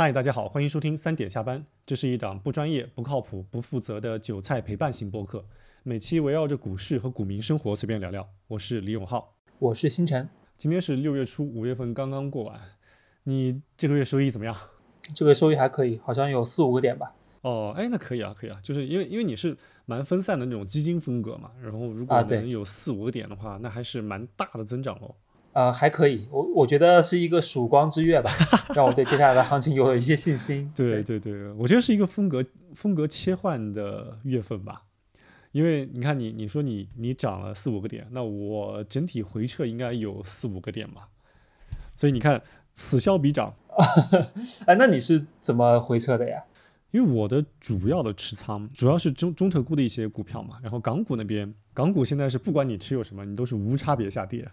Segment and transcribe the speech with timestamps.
[0.00, 1.66] 嗨，大家好，欢迎收听三点下班。
[1.84, 5.44] 这是一档不专业、不靠谱、不负责的韭菜陪伴型播客，
[5.82, 8.28] 每期围绕着股市和股民生活随便聊聊。
[8.46, 10.28] 我是李永浩，我是星辰。
[10.56, 12.60] 今天是六月初，五月份刚刚过完，
[13.24, 14.56] 你这个月收益怎么样？
[15.16, 17.16] 这个收益还可以，好像有四五个点吧。
[17.42, 25.16] 哦，哎，那可以啊，可以啊，就是因为因为你是蛮分散的那种基金风格嘛，然后如果能有四五个点的话，那还是蛮大的增长喽。
[25.58, 28.30] 呃，还可以，我我觉得是一个曙光之月吧，
[28.72, 30.70] 让我对接下来的行情有了一些信心。
[30.72, 32.44] 对对对，我觉得是一个风格
[32.76, 34.84] 风格切换的月份吧，
[35.50, 41.08] 因为你看你你说你你涨了四五个点，那我整体回撤应该有四五个点吧，
[41.96, 42.40] 所以你看
[42.72, 43.52] 此消彼长。
[44.64, 46.40] 哎，那你是怎么回撤的呀？
[46.92, 54.48] 因为我的主要的持仓主要是中中特估的一些股票嘛，然后港股那边港股现在是不管你持有什么，你都是无差别下跌。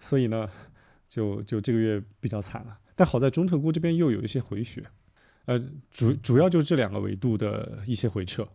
[0.00, 0.48] 所以呢，
[1.08, 4.82] 就就这个月比较惨了，但好在中特估这边又有一些回血，
[5.46, 5.58] 呃，
[5.90, 8.46] 主主要就这两个维度的一些回撤。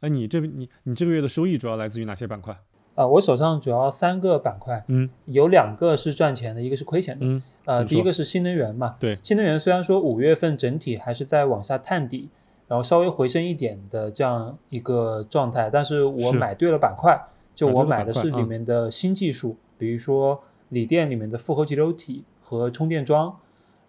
[0.00, 2.58] 哎，你这你你这个月的收益主要来自于哪些板块？
[2.94, 12.30] 呃，我手上主要三个板块，嗯，有两个是赚钱的，一个是亏钱的，嗯，呃，第一个是新能源嘛，对，新能源虽然说五月份整体还是在往下探底，
[12.68, 17.20] 然后稍微回升一点的这样一个状态，但是我买对了板块，
[17.54, 19.58] 就我买的是里面的新技术。
[19.78, 23.36] 比如说锂电里面的复合集流体和充电桩，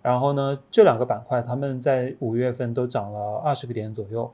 [0.01, 4.31] 然后呢，这两个板块他们在五月份都涨了二十个点左右。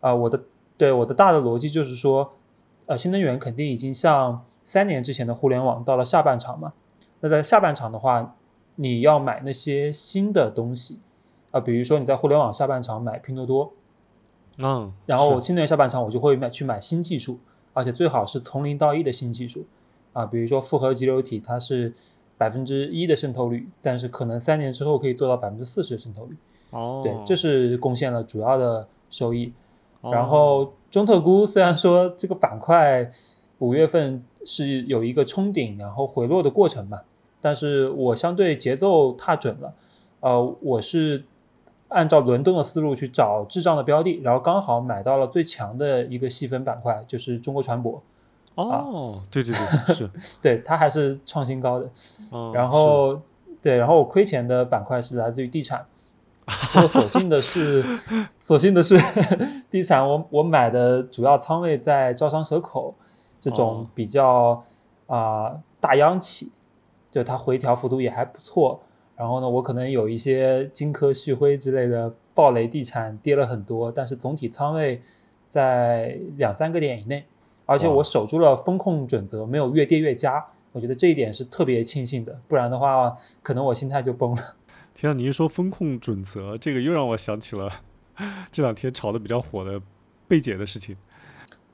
[0.00, 0.42] 啊，我的
[0.76, 2.32] 对我的大的逻辑就是说，
[2.86, 6.72] 呃，新能源肯定已经像三年之前的互联网到了下半场嘛。
[7.20, 8.36] 那在下半场的话，
[8.76, 11.00] 你要买那些新的东西，
[11.50, 13.72] 啊，比如说你在互联网下半场买拼多多，
[14.58, 17.38] 嗯，然后新能源下半场我就会买去买新技术，
[17.72, 19.66] 而且最好是从零到一的新技术。
[20.16, 21.92] 啊，比如说复合集流体，它是
[22.38, 26.34] 百分之一的渗透率，但是可能三年之后可以做到百分之四十的渗透率。
[26.70, 29.52] 哦，对，这是贡献了主要的收益。
[30.00, 33.10] 然后中特估虽然说这个板块
[33.58, 37.02] 五月份是有一个冲顶然后回落的过程嘛，
[37.42, 39.74] 但是我相对节奏踏准了。
[40.20, 41.24] 呃，我是
[41.88, 48.00] 按照轮动的思路去找滞胀的标的，然后刚好买到了最强的一个细分板块，就是中国船舶。
[48.56, 50.10] 哦，对对对，是。
[50.40, 51.90] 对它还是创新高的，
[52.30, 53.20] 哦，然后
[53.60, 55.86] 对，然后我亏钱的板块是来自于地产，
[56.72, 57.84] 不过所幸的是，
[58.38, 58.96] 所幸的是
[59.70, 62.94] 地产我我买的主要仓位在招商蛇口
[63.38, 64.64] 这种比较
[65.06, 66.52] 啊大央企，
[67.10, 68.80] 就它回调幅度也还不错，
[69.16, 75.02] 然后呢，我可能有一些金科旭辉之类的暴雷地产跌了很多，但是总体仓位
[75.46, 77.26] 在两三个点以内。
[77.66, 84.54] 而且我守住了风控准则，没有越跌越加，我觉得这一点是特别庆幸的，不然的话，可能我心态就崩了。
[84.94, 87.68] 听到，你一说风控准则，这个又让我想起了
[88.52, 89.82] 这两天炒的比较火的
[90.28, 90.96] 贝姐的事情。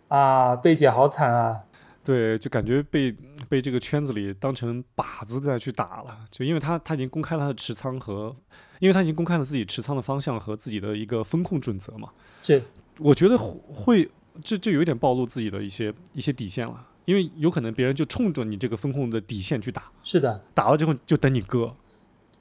[0.09, 1.63] 啊，贝姐好惨啊！
[2.03, 3.15] 对，就感觉被
[3.49, 8.35] 被这个圈子里当成靶子再去打了，就因为他他已经公开了他的持仓和，
[8.81, 12.09] 因为他已经公开了自己持仓的方向和自己的一个风控准则嘛。
[12.41, 12.63] 是，
[12.99, 14.11] 我觉得会。
[14.43, 21.75] 这就有一点暴露自己的一些一些底线了，因为有可能别人就冲着你这个风控的底线去打，是的，打了之后就等你割。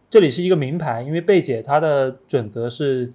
[0.09, 3.11] 这里是一个名牌，因为贝姐她的准则是，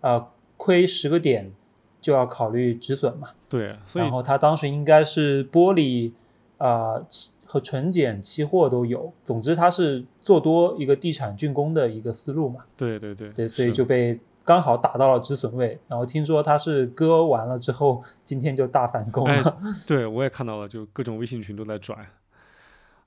[0.00, 1.52] 呃，亏十个点
[2.00, 3.28] 就要考虑止损嘛。
[3.48, 6.12] 对，然后她当时应该是玻璃
[6.58, 7.02] 啊
[7.44, 12.64] 和纯碱期货都有，总之她是做多一个地产竣工的一个思路嘛。
[12.76, 14.18] 对对对，对，所以就被。
[14.50, 19.60] 刚好打到了止损位，然后听说他是割完了之后，今天就大反攻了。
[19.86, 22.04] 对，我也看到了，就各种微信群都在转。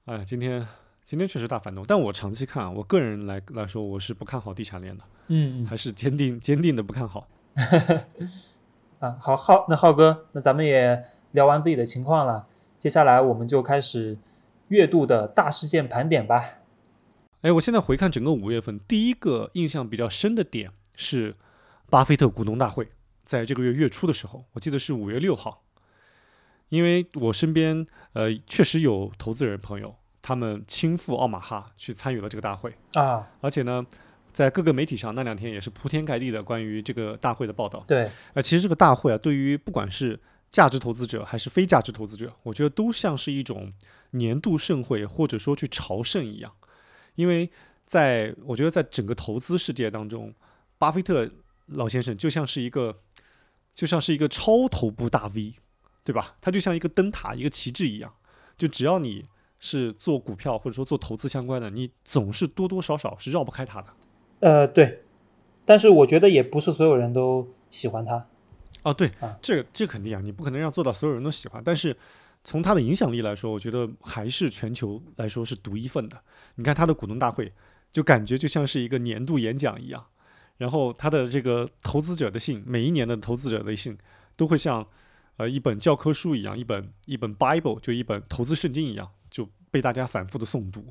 [0.05, 0.65] 哎，今天
[1.03, 5.03] 今天确实大反攻，但我长期看，我个人来来说，我是不看好地产链的。
[5.27, 7.27] 嗯，还是坚定坚定的不看好。
[8.99, 14.17] 啊，好，浩，那浩哥，那咱们也聊完自己的情况了，接下来我们就开始
[14.69, 16.59] 月度的大事件盘点吧。
[17.41, 20.71] 哎，我现在回看整个五月份，第一个印象比较深的点。
[20.95, 21.35] 是
[21.89, 22.89] 巴菲特股东大会，
[23.23, 25.63] 在这个月月初的时候，我记得是五月六号。
[26.69, 33.85] 因为我身边呃确实有投资人朋友，他们亲赴奥马哈去参与了这个大会啊，而且呢，
[34.31, 37.83] 在各个媒体上那两天也是铺天盖地的关于这个大会的报道。
[37.87, 40.19] 对，呃，其实这个大会啊，对于不管是
[40.49, 43.71] 价值投资者还是非价值投资者，我觉得都像是一种
[44.11, 46.51] 年度盛会，或者说去朝圣一样。
[47.13, 47.51] 因为
[47.85, 50.33] 在我觉得在整个投资世界当中，
[50.83, 51.31] 巴菲特
[51.67, 52.99] 老先生就像是一个，
[53.73, 55.53] 就像是一个超头部大 V，
[56.03, 56.35] 对吧？
[56.41, 58.13] 他就像一个灯塔、一个旗帜一样。
[58.57, 59.23] 就只要你
[59.61, 63.87] 是做股票或者说做投资相关的，你总是多多少少是绕不开他的。
[64.41, 65.05] 呃，对，
[65.63, 68.27] 但是我觉得也不是所有人都喜欢他。
[68.81, 71.95] 哦，对啊，这这肯定啊，你不可能让做到所有人都喜欢，但是
[72.43, 76.21] 从他的影响力来说，我觉得还是全球来说是独一份的。
[76.55, 77.53] 你看他的股东大会，
[77.93, 80.05] 就感觉就像是一个年度演讲一样，
[80.57, 83.97] 然后他的这个投资者的信，每一年的投资者的信
[84.35, 84.85] 都会像
[85.37, 90.85] 呃一本教科书一样，一本一本 Bible 就一本投资圣经一样，就被大家反复的诵读。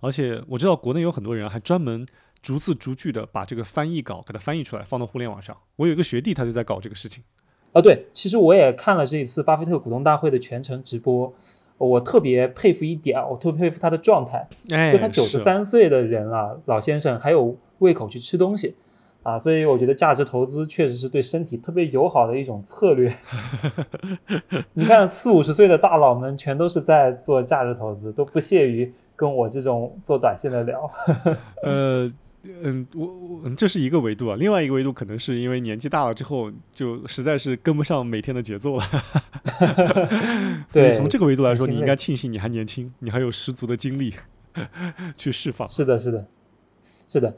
[0.00, 2.06] 而且我知道国内有很多人还专门
[2.40, 5.56] 逐字逐句的把这个翻译稿给它翻译出来，放到互联网上。
[5.74, 7.24] 我有一个学弟，他就在搞这个事情。
[7.72, 11.34] 啊，对，其实我也看了这一次巴菲特股东大会的全程直播，
[11.76, 18.76] 我特别佩服一点，我特别佩服他的状态，哎，就他九十三岁的人了，老先生还有胃口去吃东西，
[19.22, 23.14] 啊，所以我觉得价值投资确实是对身体特别友好的一种策略。
[24.74, 30.90] 你看四五十岁的大佬们全都是在做价值投资，都不屑于跟我这种做短线的聊。
[31.62, 32.12] 呃。
[32.62, 38.84] 嗯，我我这是一个维度啊，另外一个维度可能是因为年纪大了之后，就实在是跟不上每天的节奏了。
[40.68, 44.14] 所以从这个维度来说，你应该庆幸你还年轻，你还有十足的精力
[45.16, 45.66] 去释放。
[45.68, 46.26] 是的，是的，
[47.08, 47.36] 是的。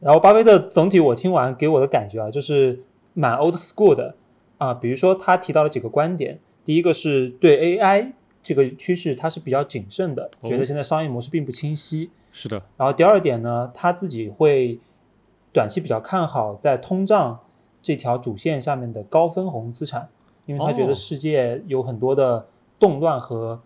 [0.00, 2.82] 然后巴菲特总体我听完给我的感觉啊，就是
[3.14, 4.14] 蛮 old school 的。
[4.58, 4.74] 啊。
[4.74, 8.12] 比如说他提到了几个观点，第一个是对 AI
[8.42, 12.10] 这个趋势他是比较谨慎的，觉得现在商业模式并不清晰。
[12.32, 14.80] 是的，然后第二点呢，他自己会
[15.52, 17.40] 短期比较看好在通胀
[17.82, 20.08] 这条主线下面的高分红资产，
[20.46, 22.46] 因为他觉得世界有很多的
[22.78, 23.60] 动乱和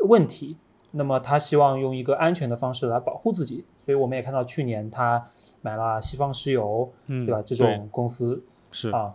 [0.00, 0.56] 问题，
[0.90, 5.22] 那么他希望用一个安全的方式来保护自己，所以我们也看到去年他
[5.60, 7.42] 买了西方石油，嗯，对吧？
[7.44, 8.42] 这种公司
[8.72, 9.12] 是啊。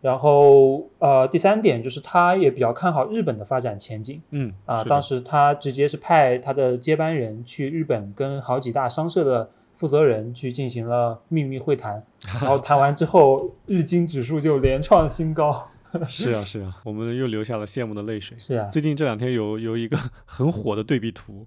[0.00, 4.22] 然后，呃，第三点就是他也比较看好日本的发展前景。
[4.30, 12.02] 嗯，啊，当时他直接是派他的接班人去日本，跟好几大商社的负责人去进行了秘密会谈。
[12.40, 15.68] 然后谈完之后，日经指数就连创新高。
[16.06, 18.38] 是啊，是啊，我们又流下了羡慕的泪水。
[18.38, 21.44] 是啊，最近这两天有有一个很火的对比图，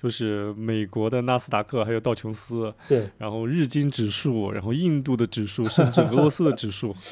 [0.00, 6.94] 就是美国的纳斯达克还有道琼斯，是，然后日经指数，然后印度的指数，甚至俄罗斯的指数。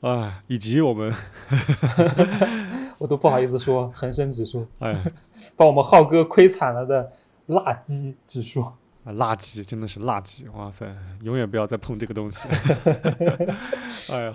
[0.00, 1.10] 啊，以及我们
[2.98, 4.94] 我都不好意思说恒生指数，哎，
[5.56, 7.10] 把我们浩哥亏惨了的
[7.48, 8.74] 垃圾指数啊，
[9.06, 10.86] 垃圾真的是垃圾，哇塞，
[11.22, 12.48] 永远不要再碰这个东西。
[14.12, 14.34] 哎呀，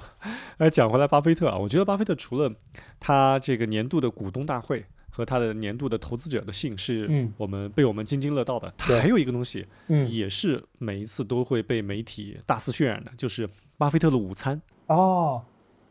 [0.58, 2.52] 哎，讲回来，巴菲特啊，我觉得巴菲特除了
[3.00, 4.86] 他这个年度的股东大会
[5.20, 9.68] 和他的年度的投资者的信是我们被我们津津乐道的，他还有一个东西，
[10.08, 15.42] 也是每一次都会被媒体大肆渲染的，就是巴菲特的午餐哦。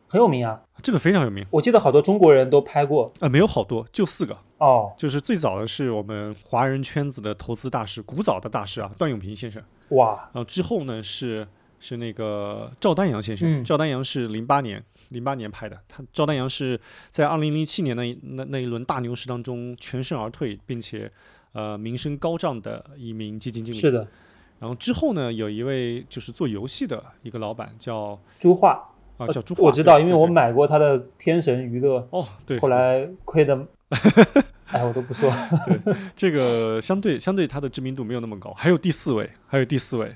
[0.07, 1.45] 很有名啊，这个非常有名。
[1.51, 4.91] 我记得好多中国人都拍过呃，没有好多，就四个哦。
[4.97, 9.61] 就是最早的是我们华人圈子的投资大师，古早的大师啊，段永平先生。
[9.89, 10.27] 哇！
[10.33, 11.47] 然后之后呢是
[11.79, 15.79] 是那个赵丹阳先生，赵丹阳是零八年零八年拍的。
[15.87, 16.79] 他赵丹阳是
[17.11, 21.11] 在二零零七年那那那一轮大牛市当中全身而退，并且
[21.53, 23.77] 呃名声高涨的一名基金经理。
[23.77, 24.07] 是的。
[24.59, 28.85] 然后之后呢，有一位就是做游戏的一个老板叫朱化。
[29.17, 32.07] 啊，叫朱我知道，因为我买过他的天神娱乐。
[32.11, 32.57] 哦，对。
[32.57, 33.67] 后来亏的，
[34.67, 35.29] 哎，我都不说。
[35.67, 38.53] 对，这个相对相对他的知名度没有那么高。
[38.53, 40.15] 还有第四位，还有第四位，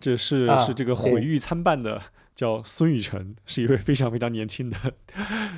[0.00, 2.00] 这是是这个毁誉参半的，
[2.34, 4.76] 叫孙雨晨，是一位非常非常年轻的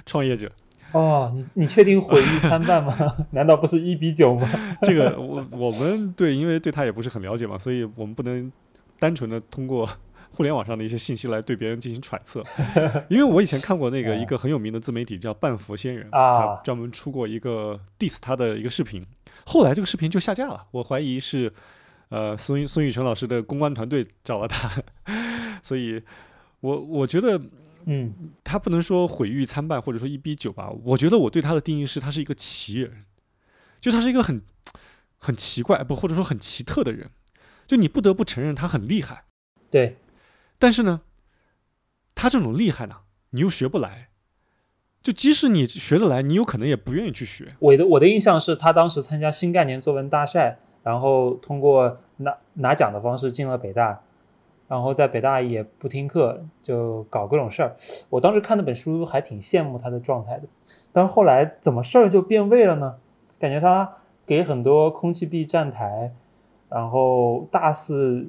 [0.05, 0.51] 创业者。
[0.93, 2.95] 哦，你你确定毁誉参半吗？
[3.33, 4.51] 难道不是一比九吗？
[4.83, 8.51] 这个我我们对，因为对他也不是很了解嘛，所以我们不能
[8.99, 9.89] 单纯的通过。
[10.35, 12.43] 互联网上的一些信息来对别人进行揣测，
[13.11, 19.05] 因为我以前看过那个 一个很有名的自媒体叫半佛仙人，他专门出过一个 diss 他的一个视频，
[19.45, 21.53] 后来这个视频就下架了，我怀疑是
[22.13, 24.71] 呃孙孙宇晨老师的公关团队找了他，
[25.65, 26.03] 所以
[26.61, 27.41] 我我觉得
[27.87, 33.07] 嗯，他不能说毁誉参半或者说一比九吧，我觉得我对他的定义是他是一个奇人，
[33.81, 34.43] 就他是一个很
[35.17, 37.11] 很奇怪不或者说很奇特的人，
[37.67, 39.25] 就你不得不承认他很厉害，
[39.71, 39.97] 对。
[40.59, 41.01] 但是呢，
[42.15, 42.97] 他这种厉害呢，
[43.31, 44.11] 你又学不来。
[45.03, 47.57] 就即使你学得来，你有可能也不愿意去学。
[47.59, 54.01] 我的我的印象是他当时参加新概念作文大赛，然后通过拿拿奖的方式进了北大，
[54.69, 57.77] 然后在北大也不听课，就搞各种事儿。
[58.11, 60.49] 我当时看那本书还挺羡慕他的状态的，
[60.93, 62.97] 但后来怎么事儿就变味了呢？
[63.39, 66.13] 感觉他给很多空气币站台。
[66.69, 68.27] 然后大肆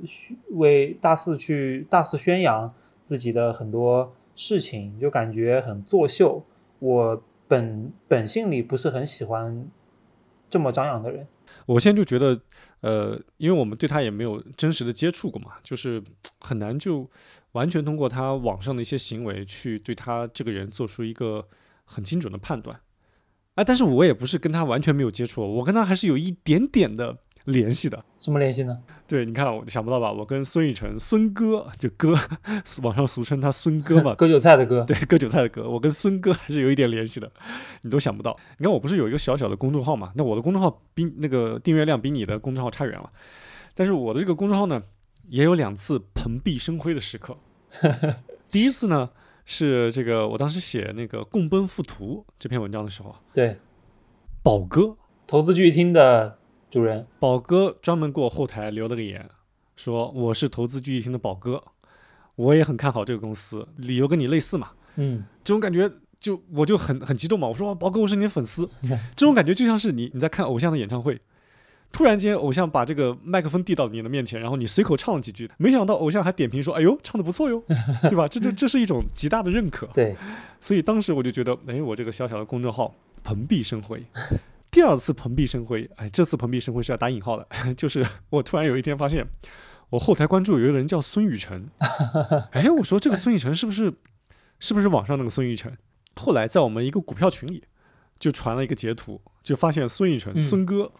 [0.49, 6.43] 为大肆去大肆宣扬自己的很多事情，就感觉很作秀。
[6.79, 9.65] 我本本性里不是很喜欢
[10.49, 11.25] 这么张扬的人。
[11.65, 12.39] 我现在就觉得，
[12.81, 16.03] 呃，因为我们对他也没有真实的接触过嘛，就是
[16.39, 17.09] 很难就
[17.53, 21.47] 完全通过他网上的一些行为去对他这个人做出一个
[21.85, 22.79] 很精准的判断。
[23.55, 27.17] 哎，但是我也不是跟他完全没有接触，我跟他还是有一点点的。
[27.45, 28.77] 联系的什么联系呢？
[29.05, 30.11] 对，你看，我想不到吧？
[30.11, 32.15] 我跟孙雨晨，孙哥就哥，
[32.81, 37.29] 网上俗称他孙哥嘛， 割韭菜的哥，对，割韭菜的哥，我跟孙哥还是有一点联系的，
[37.81, 38.37] 你都想不到。
[38.57, 40.13] 你看，我不是有一个小小的公众号嘛？
[40.15, 43.11] 那我的公众号比那个订阅量比你的公众号差远了，
[43.75, 44.81] 但是我的这个公众号呢，
[45.27, 47.37] 也有两次蓬荜生辉的时刻。
[48.49, 49.09] 第一次呢，
[49.43, 53.57] 是这个我当时写那个《共奔赴图》这篇文章的时候，对，
[54.41, 54.95] 宝哥，
[55.27, 56.37] 投资聚义厅的。
[56.73, 59.29] 主人宝哥专门给我后台留了个言，
[59.75, 61.63] 说我是投资聚义厅的宝哥，
[62.35, 64.71] 我也很看好这个公司，理由跟你类似嘛。
[64.95, 65.87] 嗯，这种感觉
[66.19, 67.47] 就我就很很激动嘛。
[67.47, 68.67] 我说宝哥，我是你的粉丝，
[69.15, 71.21] 这种感觉就像是你你在看偶像的演唱会，
[71.91, 77.63] 突然间偶像把这个麦克风递到你的面前，然后你随口唱了几句，没想到偶像还点评说，哎呦，唱的不错哟，
[78.09, 78.27] 对吧？
[78.27, 79.85] 这就这是一种极大的认可。
[79.93, 80.17] 对，
[80.59, 84.03] 所以当时我就觉得，哎，我这个小小的公众号蓬荜生辉。
[84.73, 89.23] 第二次蓬荜生辉，哎，这次蓬荜生辉是要打引号的， 就是我突然有一天发现，
[89.91, 91.69] 我后台关注有一个人叫孙雨晨，
[92.51, 93.93] 哎，我说这个孙雨晨是不是
[94.57, 95.77] 是不是网上那个孙雨晨？
[96.15, 97.63] 后来在我们一个股票群里
[98.17, 100.91] 就传了一个截图，就发现孙雨晨孙哥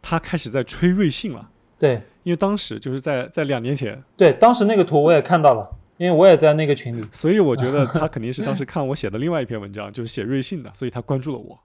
[0.00, 1.50] 他开始在吹瑞幸了。
[1.78, 11.60] 对，因为当时就是在在两年前，对，当时那个图我也看到了，因为我也在那个群里，所以我觉得他肯定是当时看我写的另外一篇文章， 就是写瑞幸的，所以他关注了我。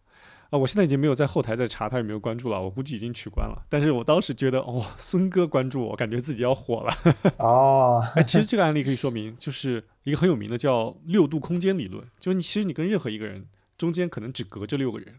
[0.56, 3.62] 啊，我现在已经没有在后台再查他有没有关注了，我估计已经取关了。
[3.70, 6.94] 但是我当时觉得，哦，孙哥关注我，感觉自己要火了。
[7.38, 13.46] 哦，哎，其实 这个案例可以说明，就是一个很有名的叫六度空间理论，就是你其实你跟任何一个人
[13.78, 15.16] 中间可能只隔着六个人，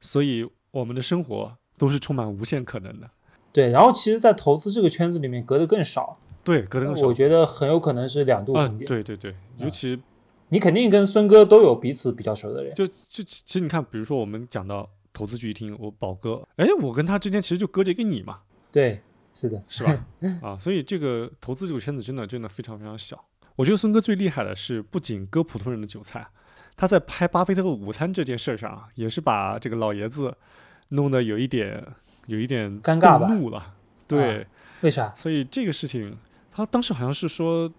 [0.00, 3.08] 所以我们的生活都是充满无限可能的。
[3.52, 6.18] 对，然后其实，在投资这个圈子里面，隔得更少。
[6.42, 7.06] 对，隔得更少。
[7.06, 8.86] 我觉得很有可能是两度空间。
[8.86, 9.98] 对对对，尤其。
[10.48, 19.00] 你肯定跟孙哥都有彼此比较熟的人，就就其实你看，比如说我们讲到投资聚义厅，我宝哥，哎，我跟他之间其实就隔着一个你嘛，对，
[19.34, 20.06] 是的，是吧？
[20.42, 23.24] 啊，所以这个投资这个圈子真的真的非常非常小。
[23.56, 26.24] 我觉得孙哥最厉害的是，不仅割普通人的韭菜，
[26.76, 30.36] 他在拍巴菲特午餐这件事上啊，也是把这个老爷子
[30.90, 31.84] 弄得有一点
[32.26, 33.74] 有一点尴尬吧，怒了，
[34.06, 34.46] 对，
[34.82, 35.12] 为啥？
[35.16, 36.16] 所以这个事情，
[36.52, 37.72] 他当时好像是说。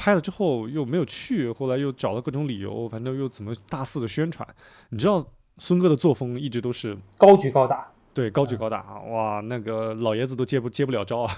[0.00, 4.48] 拍了之后又没有去，后来又找了各种理由，反正又怎么大肆的宣传。
[4.88, 5.22] 你知道
[5.58, 11.36] 孙哥的作风一直都是高举高打，对，高举高打，哇，那个老爷子都接不接不了招啊，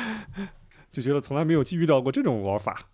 [0.90, 2.88] 就觉得从来没有遇到过这种玩法。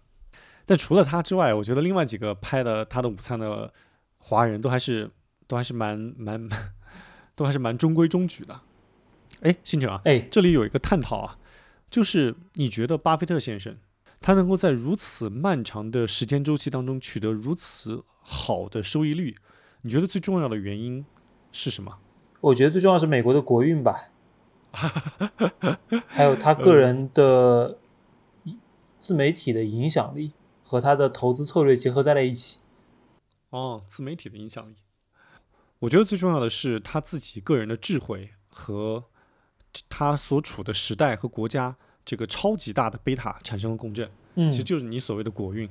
[0.66, 3.72] 但除了他之外，我觉得另外几个拍的他的午餐的
[4.18, 5.08] 华人都还是
[5.46, 6.48] 都还是蛮蛮
[7.36, 8.60] 都还是蛮中规中矩的。
[9.42, 11.38] 哎，星辰啊，哎，这里有一个探讨啊，
[11.88, 13.76] 就是你觉得巴菲特先生？
[14.20, 19.34] 他能够在如此漫长的时间周期当中取得如此好的收益率，
[19.80, 21.04] 你觉得最重要的原因
[21.50, 21.98] 是什么？
[22.42, 24.10] 我觉得最重要是美国的国运吧，
[26.06, 27.78] 还有他个人的
[28.98, 30.32] 自媒体的影响力
[30.64, 32.58] 和他的投资策略结合在了一起。
[33.48, 34.76] 哦，自媒体的影响力，
[35.80, 39.06] 我觉得最重要的是他自己个人的智慧和
[39.88, 41.78] 他所处的时代和国家。
[42.04, 45.68] 这个超级大的贝塔产生了共振，嗯，其实就是你所谓的国运。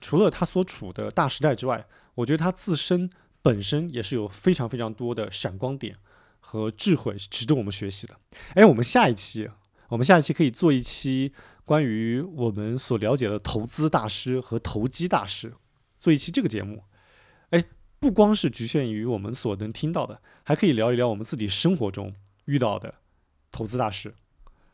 [0.00, 3.10] 除了它所处的大时代之外，我觉得它自身
[3.42, 5.94] 本身也是有非常非常多的闪光点
[6.40, 8.16] 和智慧，值得我们学习的。
[8.54, 9.50] 哎，我们下一期，
[9.88, 11.32] 我们下一期可以做一期
[11.64, 15.54] 关于我们所了解的投资大师和投机大师，
[15.98, 16.84] 做一期这个节目。
[17.50, 17.64] 哎，
[17.98, 22.14] 不光是局限于我们所能听到的，还可以聊一聊我们自己生活中
[22.46, 22.94] 遇到的
[23.50, 24.14] 投资大师。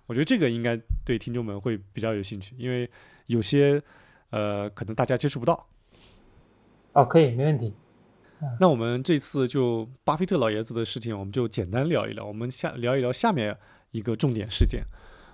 [0.07, 2.89] 我觉得这个应该对听众们会比较有兴趣，因为
[3.27, 3.83] 有些
[4.31, 5.67] 呃可能大家接触不到。
[6.93, 7.75] 哦，可以，没问题。
[8.61, 12.25] 那我们这次就巴菲特老爷子的事情，我们就简单聊一聊。
[12.25, 13.57] 我们下聊一聊下面
[13.91, 14.85] 一个重点事件。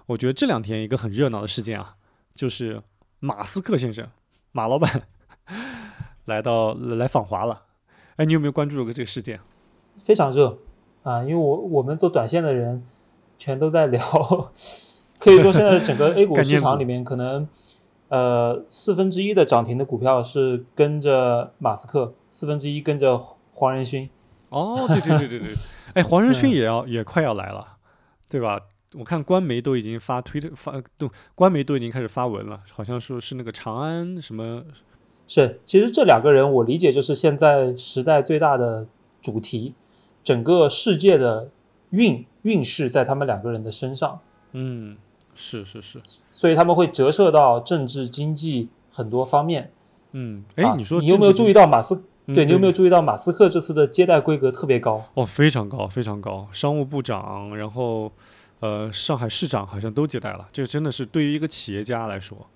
[0.07, 1.97] 我觉得这两天一个很热闹的事件啊，
[2.33, 2.83] 就是
[3.21, 4.09] 马斯克先生，
[4.53, 5.03] 马老板
[6.25, 7.67] 来到来访华了。
[8.17, 9.41] 哎，你有没有关注过这个事件？
[9.99, 10.59] 非常热
[11.03, 12.83] 啊，因为我我们做短线的人。
[13.43, 14.01] 全都在聊，
[15.19, 17.49] 可以说现在整个 A 股市场里面，可能
[18.07, 23.19] 呃四分之一的涨停的股票是跟着马斯克，四分之一跟着
[23.51, 24.09] 黄仁勋。
[24.51, 25.49] 哦，对对对对对，
[25.95, 27.67] 哎，黄仁勋也要也快要来了，
[28.31, 28.61] 对吧？
[28.93, 34.63] 我看官媒都已经发推特发，都官媒都已经开始发文了，好像说是那个长安什么。
[35.27, 38.87] 是，其实这两个人我理解就是现在时代最大的
[39.21, 39.75] 主题，
[40.23, 41.51] 整个世界的。
[41.93, 44.21] 运运势在他们两个人的身上。
[44.53, 44.99] 嗯，
[45.35, 45.99] 是是是，
[46.31, 49.71] 所以他们会折射到政治经济很多方面。
[50.11, 52.05] 嗯，哎，你说你有没有注意到马斯？
[52.27, 55.05] 对你有没有注意到马斯克这次的接待规格特别高？
[55.15, 56.47] 哦，非常高，非常高。
[56.53, 58.13] 商务部长，然后
[58.61, 60.49] 呃，上海市长好像都接待了。
[60.53, 62.47] 这个真的是对于一个企业家来说，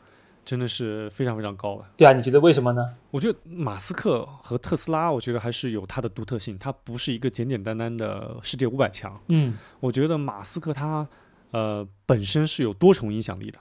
[0.47, 1.87] 真的是非常非常高了。
[1.97, 2.95] 对啊，你觉得为什么呢？
[3.11, 9.21] 我觉得马斯克和特斯拉，我觉得还是有它的独特性，它不是一个简简单单的世界五百强。
[9.29, 11.07] 嗯，我觉得马斯克他
[11.51, 13.59] 呃本身是有多重影响力的。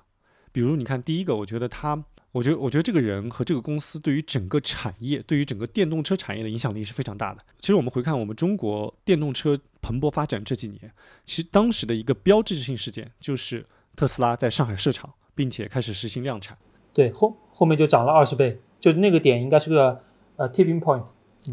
[0.54, 2.06] 比如你看，第一个，我觉得他。
[2.32, 7.42] 我觉得，我觉得这个人和这个公司对于整个产业，对于整个电动车产业的影响力是非常大的。
[7.62, 10.92] 其实我们回看我们中国电动车蓬勃发展这几年，
[11.24, 13.66] 其实当时的一个标志性事件就是
[13.96, 16.58] 特斯拉在上海设厂，并且开始实行量产。
[16.96, 20.02] 对，后后面就涨了二十倍，就那个点应该是个
[20.38, 21.04] 呃 tipping point。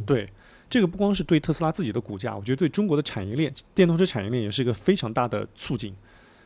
[0.06, 0.26] 对，
[0.70, 5.92] 这个不光是对特斯拉自己的股价，我觉得对中国的产业链，电动车产业链也是一个非常大的促进。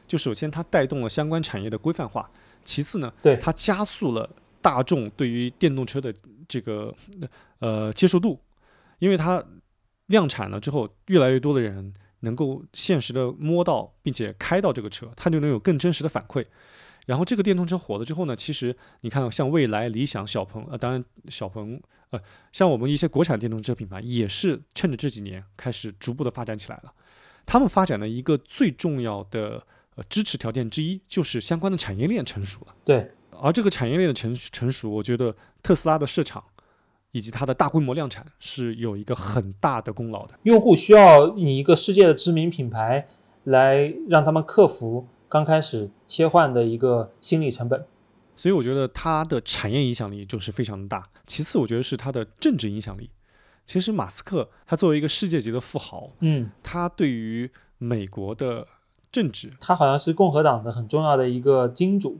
[0.08, 2.30] 就首先它带动了相关产业的规范化。
[2.64, 4.28] 其次呢，对它加速了
[4.62, 6.12] 大众对于电动车的
[6.48, 6.94] 这个
[7.58, 8.40] 呃接受度，
[8.98, 9.44] 因为它
[10.06, 16.44] 量产了之后，越来越多的人能够现实的摸到并且开到这个车，它就能有更真实的反馈。
[17.06, 22.20] 然后这个电动车火了之后呢，其实你看像蔚来、理想、小鹏，呃，当然小鹏，呃，
[22.52, 26.92] 像我们一些国产电动车品牌也是趁着这几年开始逐步的发展起来了。
[27.46, 29.66] 他们发展的一个最重要的。
[29.96, 32.74] 呃，支持条件之一就是相关的产业链成熟了。
[32.84, 36.44] 对，而这个产业链的成成熟，我觉得特斯拉的市场
[37.12, 40.34] 以及它的大规模量产是有一个很大的功劳的。
[40.42, 43.08] 用户需要你一个世界的知名品牌
[43.44, 47.84] 来让他们克服刚开始切换的一个心理成本，
[48.34, 51.04] 所以我觉得它的产业影响力就是非常的大。
[51.26, 53.10] 其次，我觉得是它的政治影响力。
[53.64, 58.66] 其实，马斯克他作为一个世界级的富豪，嗯，他对于美国的。
[59.12, 62.18] 政治，他好像是共和党的很重要的一个金主，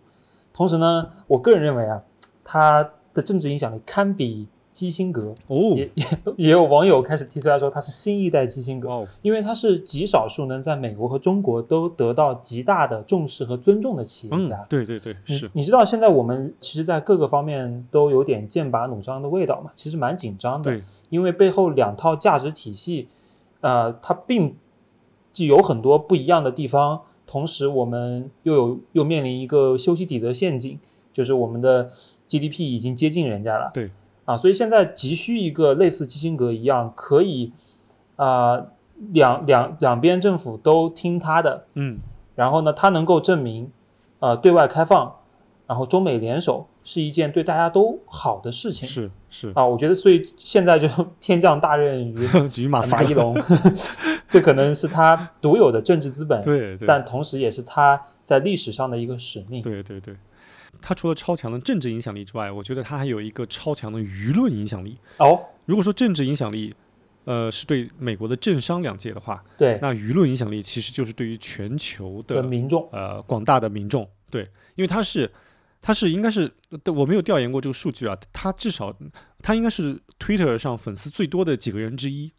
[0.55, 2.03] 同时呢，我个人认为啊，
[2.43, 6.05] 他的政治影响力堪比基辛格哦，也也
[6.37, 14.67] 也有网友开始提出来说他是新一代基辛格，哦，因为他是极少数能在美国和中国都得到极大的重视和尊重的企业家。
[14.69, 15.51] 对对对，是。
[15.55, 23.09] 你知道现在我们其实，在各个方面都有点剑拔弩张的味道嘛，其实蛮紧张的，对，因为背后两套价值体系，
[23.63, 24.55] 呃，它并。
[25.33, 30.79] 既有很多不一样的地方，同时我们又有又面临一个修昔底德陷阱，
[31.13, 31.91] 就是我们的
[32.27, 33.71] GDP 已经接近人家了。
[33.75, 33.91] 对，
[34.27, 37.53] 啊，所以现在急需一个类似基辛格一样，可以
[38.17, 38.67] 啊
[39.13, 41.97] 两两两边政府都听他的，嗯，
[42.35, 43.71] 然后呢，他能够证明
[44.19, 45.17] 呃对外开放，
[45.67, 46.67] 然后中美联手。
[46.89, 50.87] 是一件对大家都好的事情，是是啊，我觉得，所以现在就
[51.19, 52.15] 天降大任
[52.55, 53.37] 于 马马一龙，
[54.31, 59.61] 这可能是他独有的政治资本，对，但同时也是他在历史上的一个使命。
[59.63, 60.15] 对对对，
[60.81, 64.99] 他除了超强的政治影响力之外，我觉得他还有一个超强的舆论影响力。
[65.19, 66.75] 哦，如果说政治影响力，
[67.25, 74.43] 呃，是对美国的政商两界的话，对，那舆论影响力其实就是对于全球的民众，呃，广大的民众，对，
[74.75, 75.31] 因为他是。
[75.83, 76.51] 他是应该是，
[76.87, 78.19] 我没有调研过这个数据啊。
[78.33, 78.93] 他至少
[79.41, 82.33] 他应该是 Twitter 上粉丝最多的几个人之一。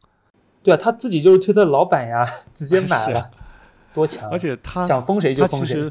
[0.62, 3.32] 对啊，他自己就是推特老板呀，直接买了，
[3.94, 4.30] 多强！
[4.30, 5.90] 而且他想封谁就封谁。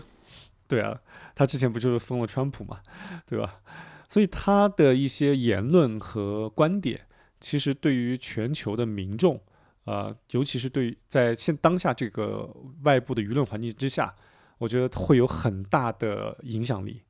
[0.69, 1.01] 对啊，
[1.37, 2.81] 他之前不就是封了川普嘛，
[3.27, 3.61] 对吧？
[4.09, 7.07] 所以他的一些言论和观点，
[7.41, 9.41] 其实对于全球的民众，
[9.85, 12.51] 呃，尤其是对在现当下这个
[12.85, 14.15] 外部的舆论环境之下，
[14.59, 17.03] 我觉得会有很大的影响力。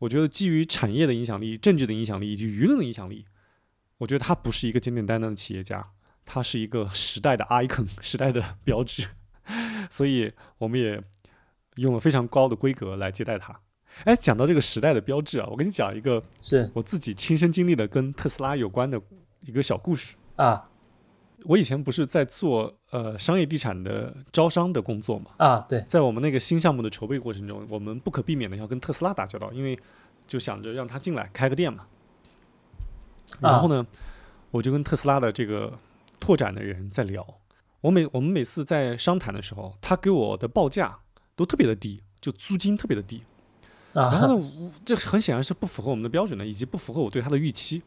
[0.00, 3.24] 我觉得基于产业的影响力、政治的影响力以及舆论的影响力，
[3.96, 5.92] 我觉得他不是一个简简单单的企业家，
[6.26, 9.08] 他是一个时代的 icon、 时代的标志，
[9.88, 11.02] 所以我们也
[11.76, 13.58] 用了非常高的规格来接待他。
[14.04, 19.00] 哎，讲到这个时代的标志啊，我跟你讲一个是我自己亲身经历的跟特斯拉有关的
[19.46, 20.66] 一个小故事啊。
[21.44, 25.30] 我以前不是在做呃商业地产的招商的工作嘛？
[25.38, 29.78] 啊，对，在我们那个新项目的筹备过程中，我们不可避免的要跟特斯拉打交道，因为
[30.28, 31.86] 就想着让他进来开个店嘛。
[33.40, 33.86] 然后呢，
[34.50, 35.78] 我就跟特斯拉的这个
[36.18, 37.26] 拓展的人在聊。
[37.80, 40.98] 我每我们每次在商谈的时候，他给我的报价
[41.34, 43.22] 都特别的低，就租金特别的低。
[43.92, 44.44] 然后呢，
[44.84, 47.82] 这很显然是不符合我们的标准的，以及不符合我对他的预期。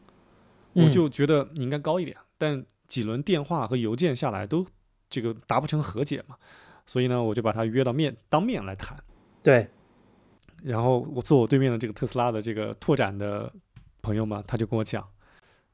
[0.72, 2.64] 我就觉得你应该高一点，但。
[2.86, 4.64] 几轮电话和邮件下来都
[5.08, 6.36] 这个达不成和解嘛，
[6.86, 8.96] 所以呢，我就把他约到面当面来谈。
[9.42, 9.68] 对，
[10.62, 13.50] 然后我坐我对面的这个特斯拉的这个拓展的
[14.02, 15.04] 朋友嘛，他就跟我讲，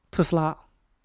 [0.09, 0.57] 特斯拉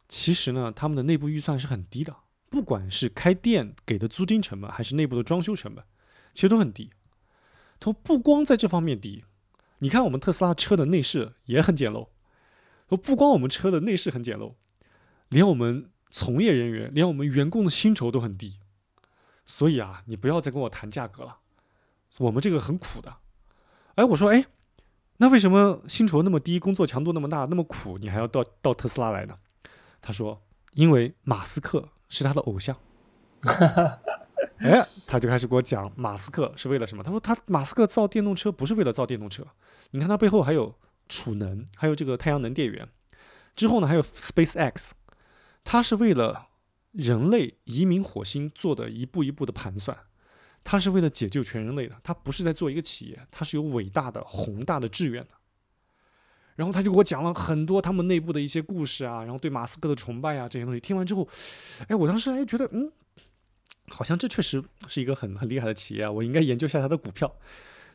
[0.09, 2.15] 其实呢，他们的内部预算是很低的，
[2.49, 5.85] 不管是开店给的租金成本，还是内部的装修成本，
[6.33, 6.89] 其实都很低。
[7.81, 9.25] 他说不光在这方面低，
[9.79, 12.09] 你看我们特斯拉车的内饰也很简陋。
[12.89, 14.55] 说不光我们车的内饰很简陋，
[15.29, 18.59] 连我们从业人员，连我们员工的薪酬都很低。
[19.45, 21.39] 所以啊，你不要再跟我谈价格了，
[22.19, 23.17] 我们这个很苦的。
[23.97, 24.45] 哎，我说，哎，
[25.19, 29.37] 那为什么薪酬那么低，工作强度那么大，那么苦，你还要到到特斯拉来呢？
[30.01, 30.43] 他说，
[30.75, 32.77] 因为马斯克是他的偶像。
[34.59, 37.03] 哎，他就开始给我讲马斯克是为了什么？
[37.03, 39.47] 他说他马斯克造电动车不是为了造电动车，
[39.91, 40.75] 你看他背后还有
[41.09, 42.89] 储能，还有这个太阳能电源。
[43.55, 44.91] 之后呢，还有 SpaceX，
[45.63, 46.49] 他是为了
[46.93, 49.97] 人类移民火星做的一步一步的盘算，
[50.65, 55.31] 他是为了解救全人类的，他不是在做一个企业，他是有伟大的宏大的志愿的。
[56.55, 60.81] 然后他就给我讲了很多他们内部的一些故事啊，然后对马斯克的崇拜啊这些东西。
[60.81, 61.29] 听完之后，
[61.89, 62.91] 哎，我当时哎觉得嗯。
[63.89, 66.11] 好像这确实是一个很很厉害的企业啊！
[66.11, 67.33] 我应该研究一下它的股票。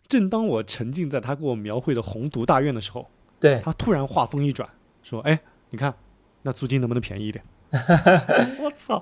[0.08, 3.08] 正当我沉浸在他给我描绘的宏图大院的时候，
[3.40, 4.68] 对他突然话锋一转，
[5.04, 5.94] 说：“哎，你看
[6.42, 7.44] 那租金能不能便宜一点？”
[8.62, 9.02] 我操！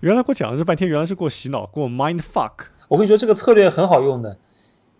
[0.00, 2.52] 原来给我讲了这半天，原来是给我洗脑，给我 mind fuck。
[2.88, 4.38] 我跟你说，这个策略很好用的。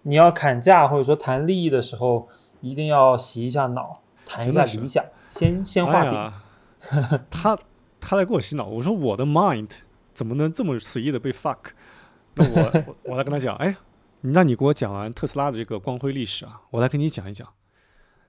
[0.03, 2.29] 你要砍价或者说谈利益的时候，
[2.61, 6.33] 一定要洗一下脑，谈一下理想，先先画饼。
[7.31, 7.59] 他
[7.99, 9.71] 他在给我洗脑，我说我的 mind。
[10.15, 11.71] 怎么能这么随意的被 fuck？
[12.35, 13.77] 那我 我来跟他讲，哎，
[14.21, 17.49] 那你给我讲完特斯拉的这个光辉历史啊，我来跟你讲一讲。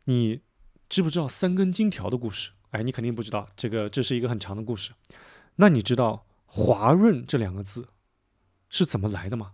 [0.05, 0.41] 你
[0.89, 2.51] 知不知道三根金条的故事？
[2.71, 4.91] 哎，你肯定不知道，这个这是一个很长的故事。
[5.55, 7.87] 那你知道“华润”这两个字
[8.69, 9.51] 是怎么来的吗？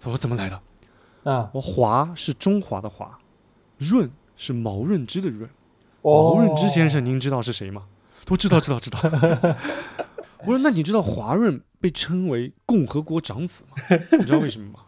[0.00, 0.60] 他说怎么来的？
[1.24, 3.18] 啊，我华是中华的华，
[3.78, 5.48] 润是毛润之的润。
[6.02, 7.88] 毛润之先生，您知道是谁吗？
[8.24, 8.98] 都知道，知道，知道。
[10.40, 13.76] 我说：“那你知道华润被称为共和国长子吗？
[14.18, 14.80] 你知道为什么吗？”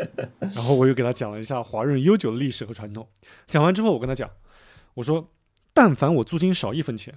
[0.40, 3.06] 然后我又给他讲了一下华润悠久的历史和传统。
[3.46, 4.30] 讲完之后，我跟他讲
[4.94, 5.30] ：“我说，
[5.74, 7.14] 但凡我租金少一分钱，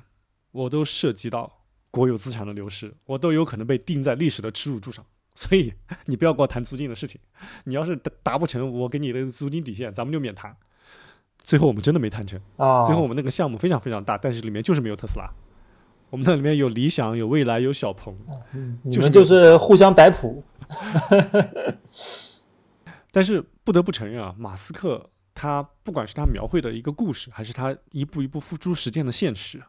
[0.52, 5.06] 我都涉及到国有资产的流失，我都有可能被钉在历史的耻辱柱上。
[5.34, 5.74] 所以
[6.06, 7.20] 你不要跟我谈租金的事情。
[7.64, 10.56] 你要是达达不成我给你的租金底线，咱们就免谈。
[11.38, 12.84] 最后我们真的没谈成啊！
[12.84, 15.30] 最后我们那个项目非常非常大，但是里面就是没有特斯拉。”
[16.14, 18.16] 我们那里面有理想，有未来，有小鹏，
[18.84, 20.44] 你们就是互相摆谱。
[23.12, 29.60] 但是不得不承认啊，马斯克他不管是他描绘的一个故事，还是他一步一步付诸实践的现实，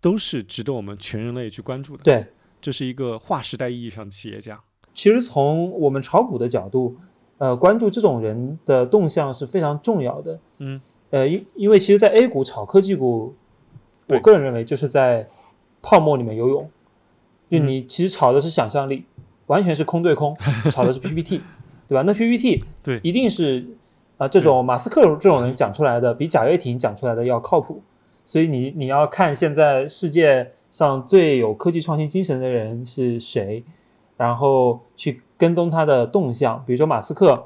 [0.00, 2.02] 都是值得我们全人类去关注的。
[2.02, 2.26] 对，
[2.60, 4.60] 这是一个划时代意义上的企业家。
[4.92, 6.96] 其实从我们炒股的角度，
[7.38, 10.40] 呃，关注这种人的动向是非常重要的。
[10.58, 10.80] 嗯，
[11.10, 13.36] 呃，因因为其实，在 A 股炒科技股，
[14.08, 15.28] 我个人认为就是在。
[15.84, 16.70] 泡沫里面游泳，
[17.50, 19.04] 就你其实炒的是想象力，
[19.48, 20.34] 完全是空对空，
[20.70, 21.42] 炒的是 PPT，
[21.86, 22.02] 对吧？
[22.06, 23.66] 那 PPT 对，一定是
[24.16, 27.82] 啊，这种马斯克这种人讲出来的比贾跃亭讲出来的要靠谱。
[28.24, 33.62] 所以你你要看现在世界上最有科技创新精神的人是谁，
[34.16, 36.64] 然后去跟踪他的动向。
[36.66, 37.44] 比如说马斯克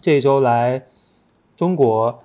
[0.00, 0.86] 这一周来
[1.54, 2.20] 中国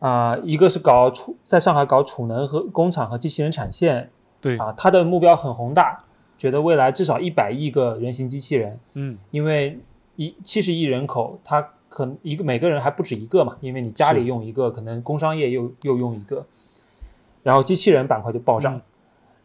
[0.00, 4.10] 啊，一个是搞储在上海搞储能和工厂和机器人产线。
[4.42, 6.04] 对啊，他的目标很宏大，
[6.36, 8.78] 觉得未来至少一百亿个人形机器人。
[8.92, 9.78] 嗯，因为
[10.16, 16.44] 一七十亿人口，他可能一个每个人还不止一个嘛，因为你家里用一个，可能工商业又又用一个，
[17.42, 18.82] 然后机器人板块就暴涨。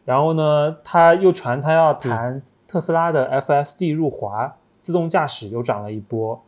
[0.04, 6.42] 然后呢，他又传他要谈特斯拉的 FSD 入华，自动驾驶又涨了一波。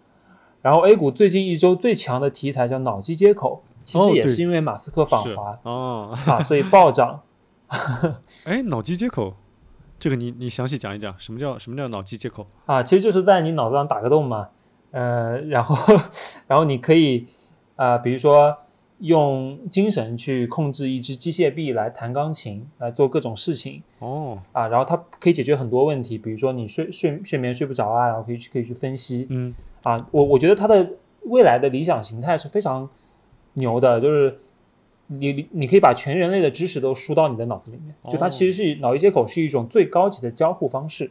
[0.63, 7.21] 然后 A 股最近一周最强的题材叫脑机接口，其实也是因为马斯克访华哦啊，所以暴涨。
[8.47, 9.35] 哎，脑机接口，
[9.99, 12.83] 这个你你详细讲一讲，什么叫什么叫脑机接口啊？
[12.83, 14.49] 其实就是在你脑子上打个洞嘛，
[14.91, 15.77] 呃，然后
[16.49, 17.27] 然后你可以
[17.77, 18.57] 啊，比如说
[18.99, 29.55] 用精神去控制一只机械臂来弹钢琴，来做各种事情哦啊，然后它可以解决很多问题，比如说你睡睡睡眠睡不着啊，然后可以去可以去分析，嗯
[29.85, 30.91] 啊，我我觉得它的
[31.27, 32.91] 未来的理想形态是非常
[33.53, 34.41] 牛的，就是。
[35.13, 41.11] 你你你可以把全人类的知识都输到你的脑子里面，就它其实是脑机接口是一种最高级的交互方式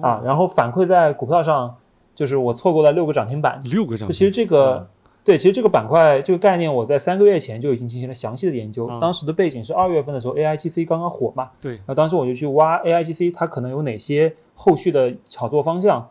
[0.00, 0.22] 啊。
[0.24, 1.76] 然后反馈在股票上，
[2.14, 4.16] 就是我错过了六个涨停板，六个涨停。
[4.16, 4.88] 其实这个
[5.22, 8.88] 对，其实这个板块这个概念，我在三个月前就已经进行了详细的研究。
[8.98, 11.78] 当时的背景是二月份的时候，A I G C 刚刚火嘛，对。
[11.86, 16.08] 那当时我就去挖 A I G C，它可能有哪些后续的炒作方向，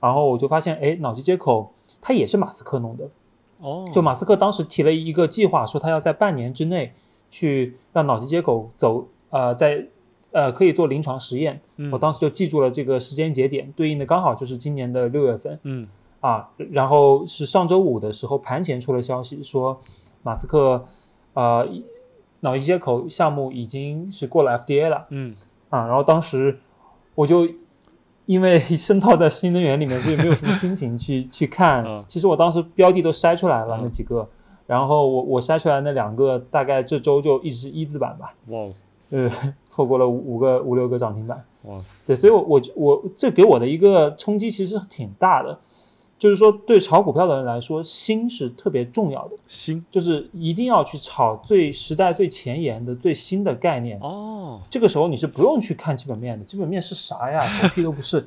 [0.00, 3.08] 然后我就发现，哎，脑机接口它也是马斯克弄的。
[3.62, 6.92] 哦，就马斯克当时提了一个计划，说他要在半年之内
[7.30, 9.86] 去让脑机接口走，呃，在
[10.32, 11.60] 呃可以做临床实验。
[11.76, 15.88] 嗯我当时就记住了这个时间节点，对应的刚好就是今年的六月份嗯
[16.20, 16.50] 啊。
[16.70, 19.78] 然后是上周五的时候盘前出了消息说，
[20.22, 20.84] 马斯克
[21.34, 21.68] 呃
[22.40, 25.34] 脑机接口项目已经是过了 FDA 了嗯
[25.70, 25.86] 啊。
[25.86, 26.58] 然后当时
[27.14, 27.46] 我就
[28.26, 32.04] 因为 深套在新能源里面，所以没有什么心情去 去看啊。
[32.08, 34.28] 其实我当时标的都筛出来了啊那几个，
[34.66, 38.34] 然后我我筛出来那两个，大概这周就一直一字板吧。
[38.48, 38.72] 哇哦
[39.10, 39.30] 呃，
[39.62, 45.58] 错过了五五个五六个涨停板，哇对，所以我，我我这给我的一个冲击其实挺大的，
[46.22, 53.98] 就是说对炒股票的人来说，新是特别重要的，新就是一定要去炒最时代最前沿的最新的概念。
[53.98, 57.42] 哦这个时候你是不用去看基本面的，基本面是啥呀？
[57.60, 58.24] 狗屁都不是，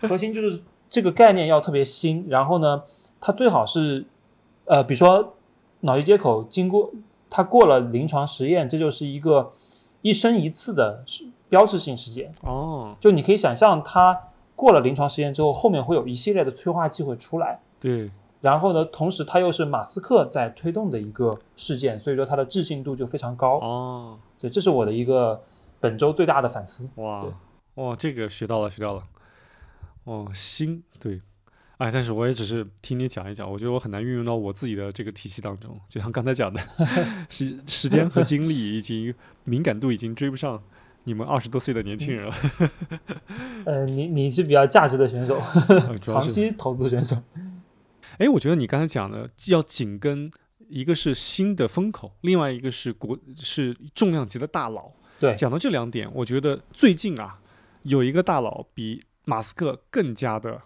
[0.00, 2.82] 核心就是这个概念要特别新，然后呢，
[3.20, 4.04] 它最好是，
[4.64, 5.36] 呃，比如说
[5.82, 6.90] 脑机接口经过
[7.30, 9.52] 它过了临床实验，这就是一个
[10.02, 12.32] 一生一次的是标志性事件。
[12.40, 14.18] 哦就你可以想象，它
[14.56, 17.60] 过了临床实验之后，后面会有一系列的催化剂会出来。
[17.78, 23.58] 对然后呢，同时它又是马斯克在推动的一个事件，所以说它的置信度就非常高。
[23.58, 25.40] 哦对，这是我的一个
[25.78, 26.88] 本周最大的反思。
[26.96, 29.02] 哇对哇这个学到了学到了
[30.04, 31.20] 哦新对。
[31.78, 35.78] 哎，但是我也只是听你讲一讲，我觉得我很难运用到我自己的这个体系当中。
[35.86, 36.58] 就像刚才讲的，
[37.28, 39.14] 时时间和精力以及
[39.44, 40.62] 敏感度已经追不上
[41.06, 42.34] 你们二十多岁的年轻人了。
[43.64, 45.40] 呃，你你是比较价值的选手，
[46.02, 47.16] 长期投资选手。
[48.18, 50.30] 哎，我觉得你刚才讲的要紧跟，
[50.68, 54.90] 一个是新的风口，另外一个是国是重量级的大佬。
[55.20, 57.38] 对，讲到这两点，我觉得最近啊，
[57.82, 60.60] 有一个大佬比马斯克更加的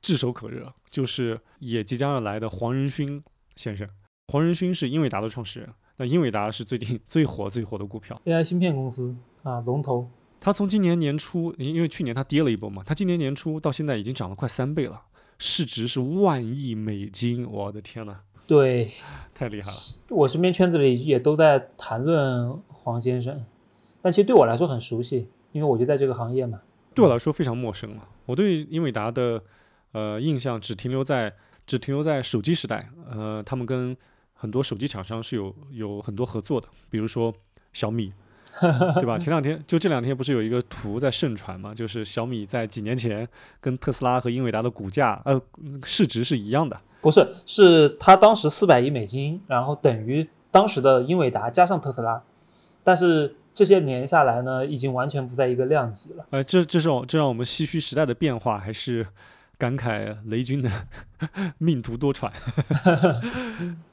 [0.00, 3.22] 炙手可热，就是也即将要来的黄仁勋
[3.56, 3.88] 先生。
[4.28, 8.20] 黄仁勋是英伟达的创始人，那英伟达是最近 最火最火的股票。
[8.24, 9.16] AI 芯片公司
[9.46, 10.08] 啊，龙头。
[10.40, 15.00] 它从今年年初，因因为去年它跌了一波嘛，它今年年初到现在已经涨了快三倍了，
[15.38, 18.90] 市值是万亿美金，我的天呐，对
[19.32, 20.16] 太厉害了！
[20.16, 23.44] 我身边圈子里也都在谈论黄先生，
[24.02, 26.60] 但其实对我来说很熟悉，因为我就在这个行业嘛。
[26.92, 28.08] 对我来说非常陌生了。
[28.24, 29.40] 我对英伟达的
[29.92, 31.32] 呃印象只停留在
[31.64, 33.96] 只停留在手机时代，呃，他们跟
[34.34, 37.32] 很多手机厂商是有有很多合作的，比如说
[37.72, 38.12] 小米，
[38.94, 39.18] 对吧？
[39.18, 43.28] 前两天就这两天不是有一个图在盛传嘛，就是小米在几年前
[43.60, 45.40] 跟特斯拉和英伟达的股价呃
[45.84, 46.80] 市值是一样的。
[47.00, 52.22] 不是，是他当时四百亿美金，然后等于当时的英伟达加上特斯拉，
[52.82, 56.26] 但是这些年下来呢，已经完全不在一个量级了。
[56.30, 59.06] 呃，这这是这让我们唏嘘时代的变化，还是
[59.56, 60.70] 感慨雷军的
[61.58, 62.30] 命途多舛。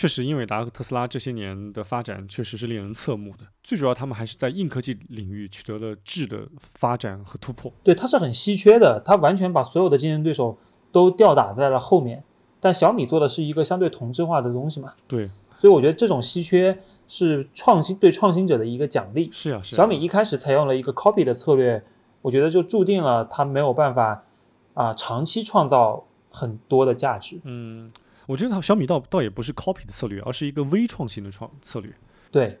[0.00, 3.44] 确实，英伟达和特斯拉这些年的发展确实是令人侧目的。
[3.62, 7.70] 最主要，他们还是在硬科技领域取得了质的发展和突破。
[7.84, 10.56] 对，它是很稀缺的，它完全把所有的竞争对手
[10.90, 12.24] 都吊打在了后面。
[12.60, 19.28] 但小米做的是一个相对同质化的东西嘛，对，所以我觉得这种稀缺是创新对创新者的一个奖励。
[19.30, 19.76] 是啊，是啊。
[19.76, 21.84] 小米一开始采用了一个 copy 的策略，
[22.22, 24.24] 我觉得就注定了它没有办法
[24.72, 27.38] 啊、长期创造很多的价值。
[27.44, 27.92] 嗯，
[28.30, 31.92] 我觉得它小米倒倒也不是 copy 的策略，而是一个微创新的创策略。
[32.30, 32.60] 对，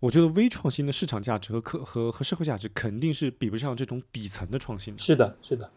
[0.00, 5.00] 我觉得微创新的市场价值和可和和社会价值肯定是比不上这种底层的创新的。
[5.00, 5.70] 是的，是的。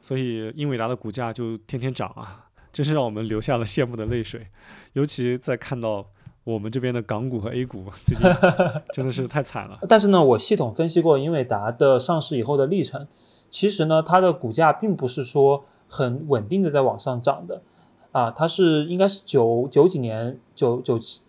[0.00, 4.48] 所以英伟达的股价就天天涨啊，真是让我们流下了羡慕的泪水。
[4.94, 6.10] 尤其在看到
[6.42, 8.26] 我们这边的港股和 A 股最近
[8.92, 9.78] 真的是太惨了。
[9.88, 13.06] 但是呢，我系统分析过英伟达的上市以后的历程，
[13.52, 17.62] 其实呢，它的股价并不是说很稳定的在往上涨的，
[18.14, 21.22] 啊，它是应该是九九几年九九七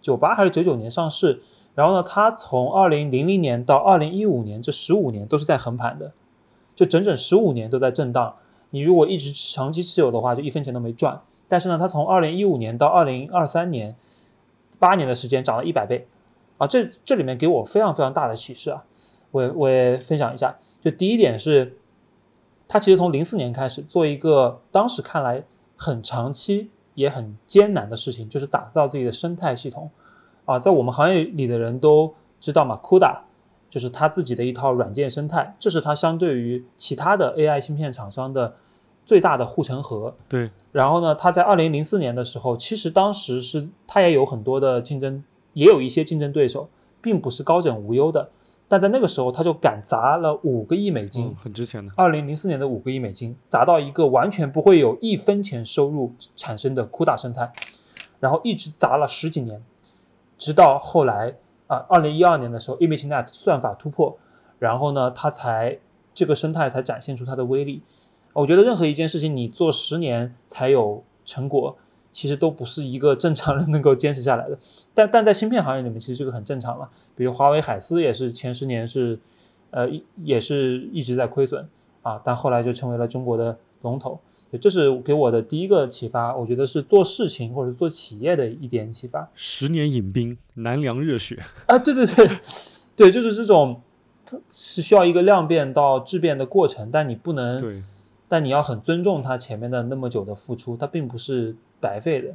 [0.00, 1.42] 九八还是九九年上市，
[1.74, 6.12] 然后呢，它从二零零零年到二零一五年这十五年都是在横盘的，
[6.74, 8.36] 就整整十五年都在震荡。
[8.70, 11.20] 你如果一直长期持有的话，就一分钱都没赚。
[11.48, 13.94] 但是呢，它从二零一五年到二零二三年，
[14.78, 16.08] 八年的时间涨了一百倍，
[16.56, 18.86] 啊，这这里面给我非常非常大的启示啊！
[19.30, 20.56] 我我也分享一下。
[20.80, 21.76] 就第一点是，
[22.66, 25.44] 它其实从零四年开始做一个当时看来
[25.82, 29.90] 很长期也很艰难的事情，就是打造自己的生态系统。
[30.44, 33.22] 啊，在我们行业里的人都知道嘛，CUDA
[33.68, 38.54] 就是他自己的一套软件生态，这是它相对于其他的 AI 芯片厂商的
[39.04, 40.14] 最大的护城河。
[40.28, 46.68] 对，然后呢，它在二零零四年的时候，其实当时是它也有很多的竞争，也有一些竞争对手，
[47.00, 48.30] 并不是高枕无忧的。
[48.72, 51.92] 但在那个时候，他就敢砸了五个亿美金嗯，，很值钱的。
[51.94, 57.52] 二零零四年的五个亿美金，砸到一个完全不会有一分钱收入产生的 CUDA 生态，
[58.18, 59.62] 然后一直砸了十几年，
[60.38, 61.34] 直到后来
[61.66, 64.16] 啊，二零一二年的时候，ImageNet 算法突破，
[64.58, 65.78] 然后呢，它才
[66.14, 67.82] 这个生态才展现出它的威力。
[68.32, 71.76] 我觉得任何一件事情你做十年才有成果，
[72.12, 74.58] 其实都不是一个正常人能够坚持下来的。
[74.94, 76.88] 但但在芯片行业里面，其实这个很正常了。
[77.16, 79.18] 比如华为海思也是前十年是，
[79.70, 79.88] 呃，
[80.22, 81.68] 也是一直在亏损
[82.02, 84.20] 啊，但后来就成为了中国的龙头。
[84.60, 89.26] 这是给我的第一个启发，我觉得是做事情或者做企业的一点启发。
[89.34, 91.78] 十年饮冰，难凉热血啊！
[91.78, 92.38] 对对对，
[92.94, 93.80] 对，就是这种，
[94.50, 97.82] 是需要一个量变到质变的过程，但你不能，对，
[98.28, 102.34] 但你要很尊重他前面的那么久的付出，它并不是白费的。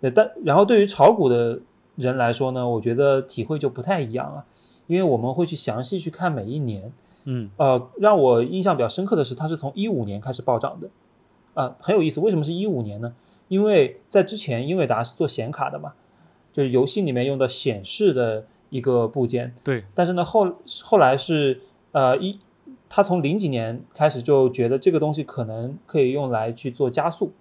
[0.00, 1.60] 呃，但然后对于炒股的
[1.94, 4.44] 人来说呢，我觉得体会就不太一样啊，
[4.88, 6.92] 因为我们会去详细去看每一年，
[7.26, 10.90] 嗯，呃，让我印象比较深刻的是，它是从一五年开始暴涨的。
[11.54, 12.18] 啊，很有意思。
[12.18, 13.14] 为什么是一五年呢？
[13.48, 15.92] 因为在之前，英伟达是做显卡的嘛，
[16.50, 19.54] 就是游戏里面用的显示的一个部件。
[19.62, 19.84] 对。
[19.94, 21.60] 但是呢，后后来是
[21.92, 22.40] 呃一，
[22.88, 27.32] 他从零几年开始就觉得这个东西可能可以用来去做加速，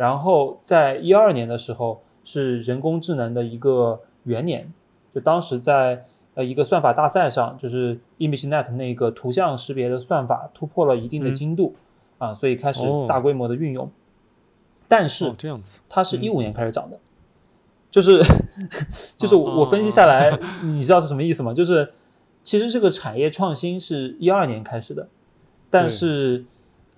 [0.00, 4.72] 然后在一二年的时候是人工智能的一个元年，
[5.14, 11.74] 就当时在呃一个算法大赛上，就是 ImageNet 那个图像识别的算法突破了一定的精度。
[12.16, 13.90] 啊，所以开始大规模的运用，
[14.88, 16.98] 但是这样子，它是一五年开始涨的，
[17.90, 18.22] 就是
[19.16, 21.54] 就是我分析下来，你知道是什么意思吗？
[21.54, 21.90] 就是
[22.42, 25.08] 其实这个产业创新是一二年开始的，
[25.70, 26.44] 但是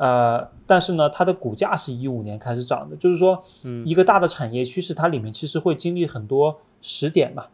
[0.03, 3.39] 呃，但是呢，它的股价是一五年开始涨的，就是说，
[3.85, 7.47] 一个大的产业趋势，它里面其实会经历很多时点嘛，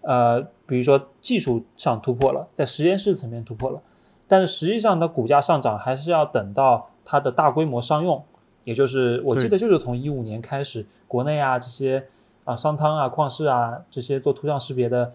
[0.00, 3.82] 呃，比如说技术上突破了，在实验室层面突破了，
[4.26, 6.88] 但是实际上的股价上涨还是要等到。
[7.04, 8.22] 它的大规模商用，
[8.62, 12.06] 也就是我记得就是从一五年开始，国内啊这些
[12.44, 15.12] 啊商汤啊旷视啊这些做图像识别的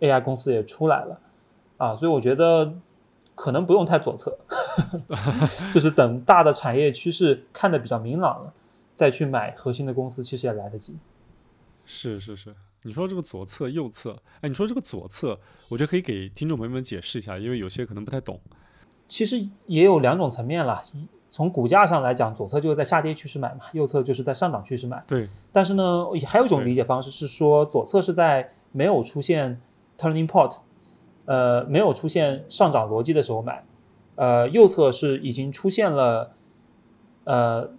[0.00, 1.18] AI 公司也出来了
[1.78, 2.74] 啊，所以我觉得
[3.40, 4.36] 可能不用太左侧，
[5.72, 8.52] 就是等大的产业趋势看得比较明朗了，
[8.94, 10.94] 再去买核心的公司，其实也来得及。
[11.86, 15.38] 是是是，你说这个左侧右侧，哎，你说这个左侧，
[15.70, 18.38] 我觉得可以给听众朋友们解释一下，因为有些可能不太懂。
[19.08, 20.82] 其实也有两种层面了。
[21.30, 25.02] 从股价上来讲，左侧就是在下跌趋势买嘛，右侧就是在上涨趋势买。
[25.06, 25.26] 对。
[25.50, 29.58] 但是呢，还有一种理解方式是说，左侧是在没有出现
[29.96, 30.58] turning point，
[31.24, 33.64] 呃，没有出现上涨逻辑的时候买，
[34.16, 36.34] 呃，右侧是已经出现了
[37.24, 37.70] 呃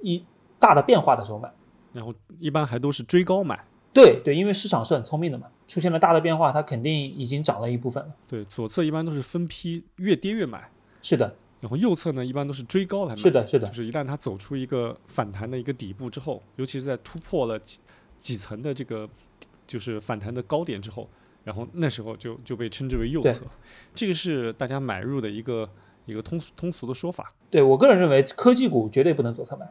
[0.00, 0.24] 一
[0.58, 1.52] 大的变化的时候买。
[1.92, 3.64] 然后一般还都是追高买。
[3.92, 8.10] 对对，因为市场是很聪明的嘛，出现了大的变化，它肯定已经涨了一部分了。
[8.26, 10.70] 对，左侧一般都是分批越跌越买。
[11.02, 11.36] 是的。
[11.60, 13.16] 然后右侧呢，一般都是追高来买。
[13.16, 13.68] 是的，是的。
[13.68, 17.78] 就是一旦它走出一个反弹的一个底部之后，尤其是在突破了几
[18.18, 19.06] 几层的这个
[19.66, 21.06] 就是反弹的高点之后，
[21.44, 23.44] 然后那时候就就被称之为右侧。
[23.94, 25.68] 这个是大家买入的一个
[26.06, 27.32] 一个通俗通俗的说法。
[27.50, 29.68] 对我个人认为，科技股绝对不能左侧买，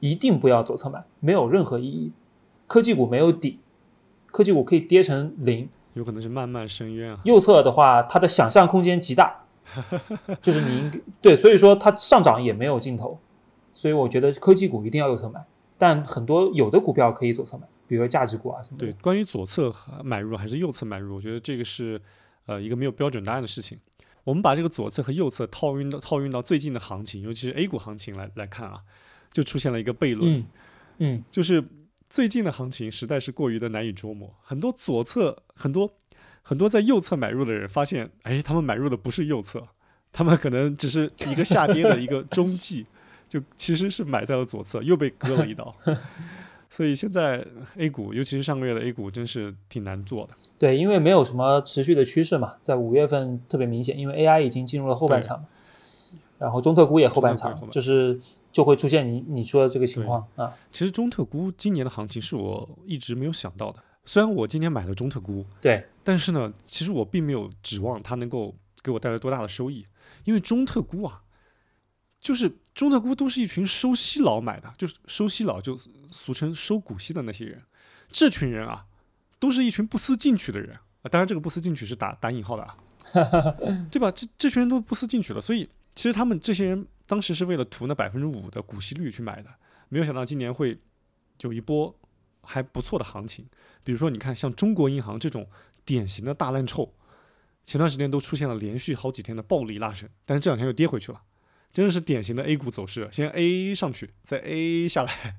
[0.00, 2.12] 一定不要左侧买，没有任何意义。
[2.66, 3.58] 科技股没有底，
[4.26, 7.20] 科技股可以跌成零，有可能是漫漫深渊啊。
[7.24, 9.44] 右侧的话，它的想象空间极大。
[10.42, 13.20] 就是你应该对，所以说它上涨也没有尽头，
[13.72, 15.44] 所以我觉得科技股一定要右侧买，
[15.78, 18.86] 但很多有的股票可以左侧买，比如说价值股啊什么的。
[18.86, 19.74] 对，关于左侧
[20.04, 22.00] 买入还是右侧买入，我觉得这个是
[22.46, 23.76] 呃一个没有标准答案的事情。
[24.22, 28.80] 我们把这个左侧和右侧套运到套运到最近的行情，尤其是 A 股行情来来看啊，
[29.32, 30.36] 就出现了一个悖论。
[30.36, 30.46] 嗯
[30.98, 31.64] 嗯，就是
[32.08, 35.92] 最近的行情实在是过于的难以捉摸，很多左侧很多。
[36.42, 39.62] 很多在右侧买入的人发现，哎，他们买入的不是右侧，
[40.10, 42.86] 他们可能只是一个下跌的一个中继，
[43.28, 45.76] 就其实是买在了左侧，又被割了一刀。
[46.70, 47.44] 所以现在
[47.76, 50.34] A 股，尤其是上个月的 A 股，真是挺难做的。
[50.56, 55.44] 对，因为没有什么持续的趋势嘛，在五月份特别明显，因为 AI 已经进入了后半场，
[56.38, 58.20] 然后中特估也后半场，就是
[58.52, 60.54] 就会出现你你说的这个情况啊。
[60.70, 63.78] 其实中特估今年的行情是我一直没有想到的。
[64.04, 69.84] 虽然我今年买了中特估，对，但是呢，其实我并没有指望它能够给我带来多大的收益，
[70.24, 71.20] 因为中特估啊，
[72.20, 75.78] 就是中特估都是一群收息佬买的，就是收息佬就
[76.10, 77.62] 俗称收股息的那些人，
[78.10, 78.86] 这群人啊，
[79.38, 82.76] 都是一群不思进取的人啊，当然这个不思进取是打打引号的啊，
[83.90, 84.10] 对吧？
[84.12, 89.50] 这这群人都不思进取了，所以其实他们这些人当时是为了图那百分之五的股息率去买的，
[89.88, 90.78] 没有想到今年会
[91.40, 91.94] 有一波。
[92.42, 93.46] 还不错的行情，
[93.84, 95.46] 比如说你看像中国银行这种
[95.84, 96.90] 典型的大烂臭，
[97.66, 101.20] 前段时间都出现了连续好几天的暴力拉升，但是这两天又跌回去了，
[101.72, 105.36] 真的是典型的 A 股走势，先 A 上去，再 A 下来。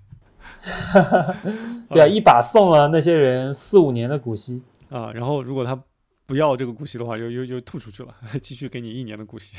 [1.89, 5.81] 对啊，一把送了那些人四五年的股息啊，然后如果他
[6.25, 9.57] 不要这个股息的话，又又又吐出去了，继续给你一年的股息。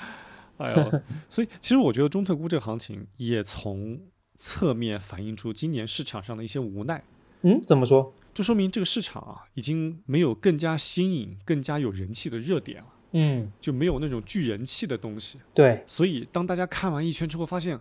[0.58, 4.00] 哎呦，所以其实我觉得中特估这个行情也从
[4.38, 7.02] 侧面反映出今年市场上的一些无奈。
[7.42, 8.14] 嗯，怎么说？
[8.34, 12.88] 就说明这个市场啊，已经没有更加新颖、更加有人气的热点了。
[13.12, 15.38] 嗯，就没有那种聚人气的东西。
[15.54, 17.78] 对，所以当大家看完一圈之后，发现，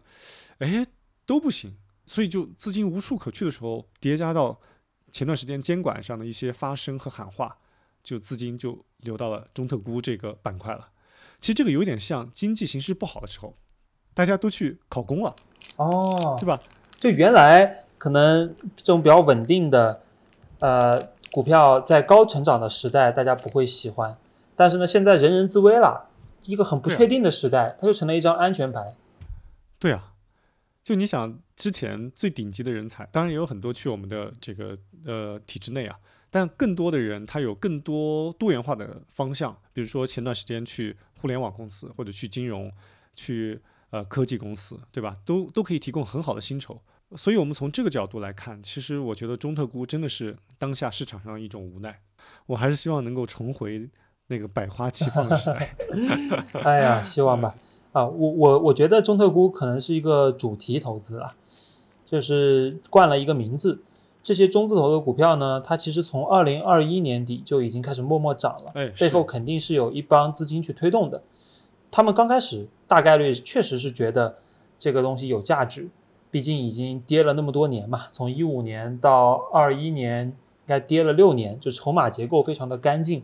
[0.60, 0.86] 哎，
[1.26, 1.76] 都不行，
[2.06, 4.60] 所以就资金无处可去的时候，叠加到
[5.12, 7.58] 前段时间监管上的一些发声和喊话，
[8.04, 10.90] 就资金就流到了中特估这个板块了。
[11.40, 13.56] 其实这个有点像经济形势不好的时候，
[14.14, 15.36] 大家都去考公了，
[15.78, 16.60] 哦，对吧？
[17.00, 20.04] 就原来可能这种比较稳定的，
[20.60, 21.02] 呃，
[21.32, 24.18] 股票在高成长的时代，大家不会喜欢。
[24.56, 26.10] 但是呢，现在人人自危了，
[26.46, 28.96] 一个很不确定的时代，它就成了一张安全牌。
[29.80, 30.14] 对啊，
[30.84, 35.98] 就你想之前最顶级的人才，当然也有很多去我们的这个呃体制内啊，
[36.30, 42.72] 但更多的人他有更多多元化的方向，比如说前段时间去互联网公司或者去金融、
[43.16, 45.16] 去呃科技公司，对吧？
[45.26, 46.80] 都都可以提供很好的薪酬。
[47.16, 52.00] 所以我们从这个角度来看，其实我觉得中特估真的是当下市场上一种无奈。
[52.46, 53.90] 我还是希望能够重回。
[54.32, 55.76] 那个百花齐放的时代，
[56.64, 57.54] 哎呀，希望吧。
[57.92, 61.36] 啊，我我我觉得中特估可能是一个主题投资啊，
[62.06, 63.84] 就是冠了一个名字。
[64.24, 71.22] 这些中字头的股票呢，它其实从二零二一年底就已经开始默默涨了，哎，背后肯定是有一帮资金去推动的。
[71.92, 74.38] 他们刚开始大概率确实是觉得
[74.80, 75.90] 这个东西有价值，
[76.30, 80.34] 毕竟已经跌了那么多年嘛，从一五年到二一年，应
[80.68, 83.22] 该跌了六年，就筹码结构非常的干净。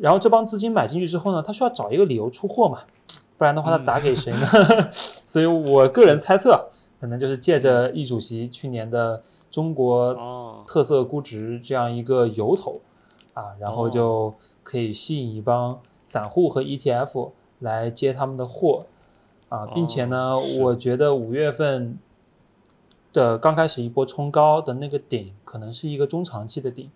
[0.00, 2.80] 然后这帮资金买进去之后呢，他需要找一个理由出货嘛，
[3.36, 4.46] 不然的话他砸给谁呢？
[4.90, 12.80] 所以我个人猜测，可能就是借着易主席去年的中国特色估值这样一个由头
[13.34, 14.32] 啊，然后就
[14.62, 18.86] 可以吸引一帮散户和 ETF 来接他们的货
[19.50, 21.98] 啊，并且呢，我觉得五月份
[23.12, 26.90] 的刚开始一波冲高的那个顶，可能是一个中长期的顶，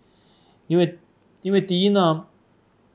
[0.67, 0.99] 因为
[1.43, 2.25] 因为第一呢。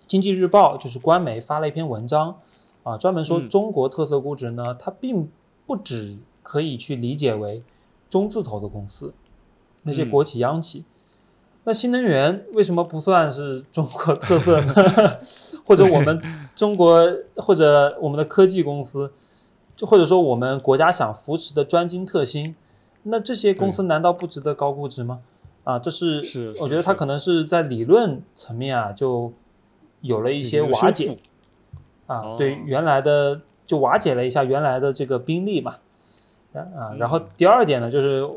[0.10, 2.36] 经济日报就是官媒发了一篇文章，
[2.82, 5.30] 啊，专门说中国特色估值呢，它并
[5.68, 7.62] 不只可以去理解为
[8.10, 9.14] 中字头的公司，
[9.84, 10.84] 那些国企央企。
[11.66, 14.74] 那新能源为什么不算是中国特色呢？
[15.64, 16.20] 或者我们
[16.55, 19.14] 中国或者我们的科技公司，
[19.76, 22.55] 就或者说我们国家想扶持的专精特新，
[23.03, 25.20] 那这些公司难道不值得高估值吗？
[25.66, 29.32] 啊，这是我觉得它可能是在理论层面啊就。
[30.02, 31.18] 有了一些瓦解，
[32.08, 35.76] 啊，对原来的就瓦解了一下原来的这个兵力嘛，
[36.54, 38.28] 啊，然后第二点呢，就是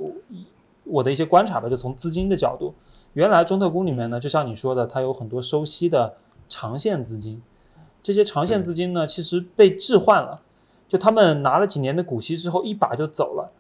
[0.85, 2.75] 我的一些观察吧，就从资金的角度，
[3.13, 6.17] 原来中特估里面呢，就像你说的，它有很多收息的
[6.49, 7.41] 长线资金，
[8.03, 10.37] 这些长线资金呢，其实被置换了，
[10.89, 13.53] 就他们拿了几年的股息之后，一把就走了，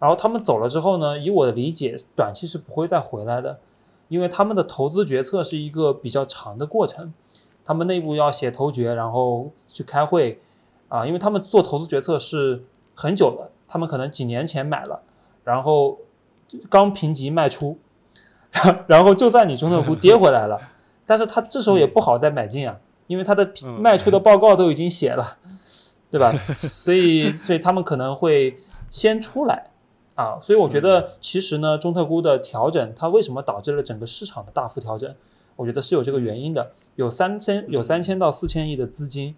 [0.00, 3.60] 然后他们走了之后呢，以我的理解，短期是不会再回来的，
[4.08, 7.14] 因为他们的投资决策是一个比较长的过程。
[7.66, 10.40] 他们内部要写投决，然后去开会，
[10.88, 12.62] 啊，因为他们做投资决策是
[12.94, 15.02] 很久了，他们可能几年前买了，
[15.42, 15.98] 然后
[16.70, 17.76] 刚评级卖出，
[18.86, 20.60] 然后就算你中特估 跌回来了，
[21.04, 23.50] 但是他这时候也不好再买进啊，因为他的
[23.80, 25.36] 卖出的报告都已经写了，
[26.08, 26.32] 对吧？
[26.38, 28.58] 所以，所以他们可能会
[28.92, 29.70] 先出来，
[30.14, 35.12] 啊，所以我觉得其实呢，中特估的调整，它为什么导致了整个市场的大幅调整？
[35.56, 39.34] 我觉得是有这个原因的，有三千有三千到四千亿的资金，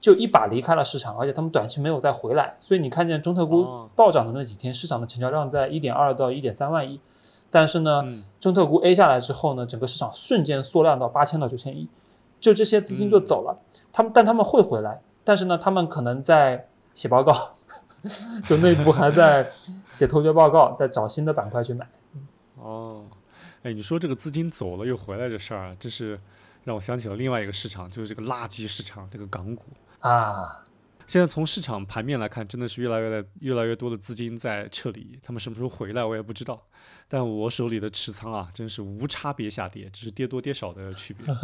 [0.00, 7.00] 就一把离开了市场，而且他们短期没有再回来，所以你看见中特估暴涨的那几天，市场的成交量在一点二到一点三万亿，
[7.50, 8.04] 但是呢，
[8.38, 11.88] 中特估 A 下来之后呢，整个市场瞬间缩量到八千到九千亿，
[12.38, 13.56] 就这些资金就走了，
[13.92, 17.54] 他们但他们会回来，但是呢，他们可能在写报告，
[18.46, 19.50] 就内部还在
[19.90, 21.88] 写投决报告，在找新的板块去买，
[22.60, 23.04] 哦。
[23.64, 26.20] 哎，你说这个资金走了又回来这事儿啊，真是
[26.64, 29.64] 让我想起了另外一个市场，就是这个垃圾市场，这个港股
[30.00, 30.62] 啊。
[31.06, 36.62] 现在从市场盘面来看，真的是越来越来越来越多的资金在撤离，他们什么时候回来我也不知道。
[37.08, 41.34] 但我手里的持仓啊，真是无差别下跌，只是跌多跌少的区别。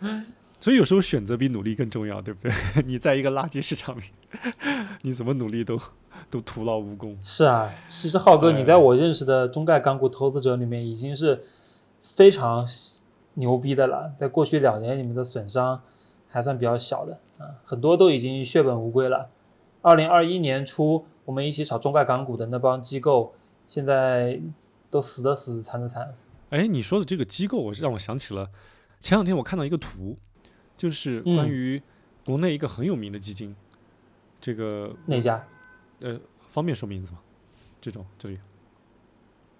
[0.60, 2.52] 所以有时候选择比努力更重要，对不对？
[2.84, 4.02] 你在一个垃圾市场里，
[5.00, 5.80] 你怎么努力都
[6.30, 7.18] 都徒劳无功。
[7.22, 11.42] 是啊，其实浩哥，你在我认识的中概港股投资者里面已经是。
[12.02, 12.66] 非常
[13.34, 15.82] 牛逼的了，在过去两年里面的损伤
[16.28, 19.30] 还算比较小的啊，很多都已经血本无归了。
[19.80, 23.34] 二零二一年初，我们一起炒中概港股的那帮机构
[23.66, 24.40] 现在
[24.90, 26.14] 都死的死，残的残。
[26.50, 28.50] 哎，你说的这个机构，我让我想起了
[29.00, 30.18] 前两天我看到一个图，
[30.76, 31.82] 就是关于
[32.26, 33.56] 国内一个很有名的基金，
[34.40, 35.44] 这个哪家？
[36.00, 37.18] 呃，方便说名字吗？
[37.80, 38.38] 这种这里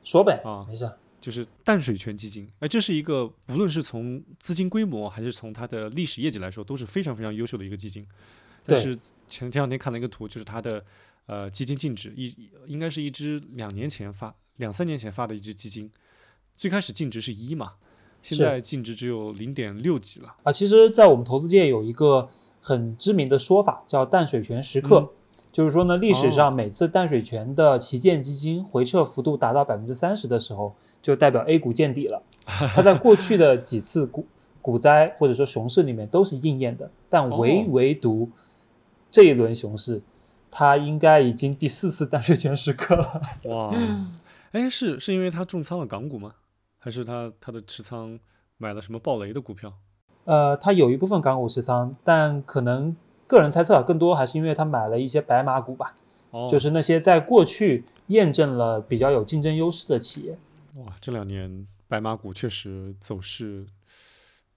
[0.05, 0.91] 说呗啊，没事。
[1.23, 8.05] 就是淡水泉基金，哎，这是一个无论是从资金规模还是从它的历史业绩来说，都是非常非常优秀的一个基金。
[8.67, 8.93] 但是
[9.29, 10.85] 前前两天看了一个图，就是它的
[11.27, 12.35] 呃基金净值一
[12.67, 15.89] 应该是一只两年前发两三年前发的一只基金，
[16.57, 17.75] 最开始净值是一嘛，
[18.21, 20.51] 现在净值只有零点六几了啊。
[20.51, 22.29] 其实，在我们投资界有一个
[22.61, 25.13] 很知名的说法，叫淡水泉时刻。
[25.53, 32.23] 就是说呢，历史上每次淡水泉的旗舰基金回撤幅度达到百分之三十的时候，就代表 A 股见底了。
[32.47, 34.27] 它在过去的几次股
[34.63, 38.31] 股灾或者说熊市里面都是应验的，但唯唯独
[39.11, 40.03] 这一轮熊市，
[40.51, 43.23] 它应该已经第四次淡水泉时刻了。
[43.45, 43.71] 哇，
[44.53, 46.33] 哎，是是因为他重仓了港股吗？
[46.79, 48.19] 还是他他的持仓
[48.57, 49.75] 买了什么暴雷的股票？
[50.25, 52.97] 呃，他有一部分港股持仓，但可能。
[53.37, 55.95] 个人猜测啊，更多还是因为他买了一些白马股吧，
[56.49, 60.39] 就是那些在过去验证了比较有竞争优势的企业。
[60.77, 63.67] 哇，这两年白马股确实走势，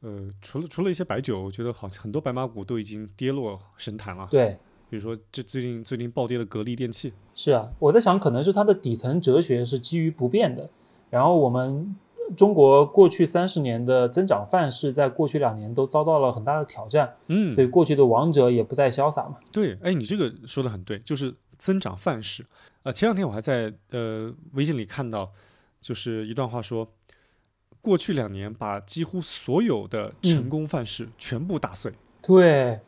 [0.01, 4.27] 呃，除了除了一些白酒，我觉得好像很多白马股都已经跌落神坛了。
[4.29, 4.57] 对，
[4.89, 7.13] 比如说这最近最近暴跌的格力电器。
[7.33, 10.69] 是啊，我在想，可能是它的底层哲学是基于不变的，
[11.09, 11.95] 然后我们。
[12.35, 17.15] 中国过去三十年的增长范式，在过去两年都遭到了很大的挑战。
[17.27, 19.37] 嗯，所以过去的王者也不再潇洒嘛。
[19.51, 22.45] 对，哎，你这个说的很对，就是增长范式。
[22.83, 25.31] 呃，前两天我还在呃微信里看到，
[25.81, 26.87] 就是一段话说，
[27.81, 31.93] 过去两年把几乎所有的成功范式全部打碎。
[32.21, 32.79] 对，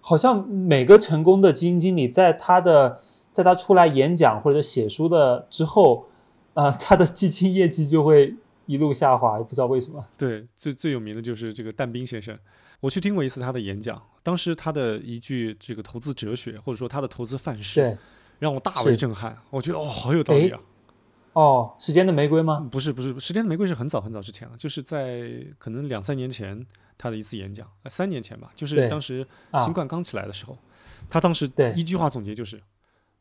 [0.00, 2.98] 好像每个成功的基金经理，在他的
[3.30, 6.06] 在他出来演讲或者写书的之后，
[6.54, 8.34] 啊，他的基金业绩就会。
[8.68, 10.06] 一路下滑，也不知道为什么。
[10.18, 12.38] 对，最最有名的就是这个但斌先生，
[12.80, 17.98] 我去听过一次他的演讲，当时他的一句这个投资哲学，或者说他的投资范式，
[18.38, 19.36] 让我大为震撼。
[19.48, 20.60] 我觉得哦，好有道理啊。
[21.32, 22.68] 哦，时间的玫瑰吗？
[22.70, 26.66] 不是，不是，时间的玫瑰是很早很早之前了，就是在可能两三年前
[26.98, 29.26] 他的一次演讲，三年前吧，就是当时
[29.64, 30.58] 新冠刚起来的时候，
[31.08, 32.62] 他当时一句话总结就是。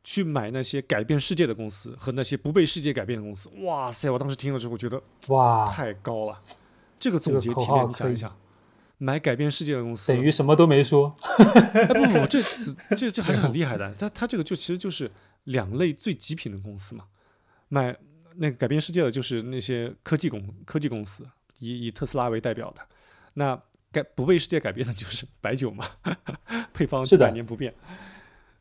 [0.07, 3.49] 去买那些改变世界的公司和那些不被世界改变的公司。
[3.57, 4.09] 哇塞！
[4.09, 6.39] 我当时听了之后觉得哇，太高了。
[6.97, 8.33] 这个总结提炼，你想一想，
[8.99, 11.09] 买改变世界的公司等于什么都没说。
[11.09, 12.41] 不不， 这
[12.95, 13.93] 这这还是很厉害的。
[13.95, 15.11] 他他这个就其实就是
[15.43, 17.03] 两类最极品的公司嘛。
[17.67, 17.93] 买
[18.37, 21.27] 那个改变世界的就是那些科技公科技公司，
[21.59, 22.81] 以以特斯拉为代表的。
[23.33, 25.85] 那改不被世界改变的就是白酒嘛，
[26.73, 27.73] 配方几百年不变。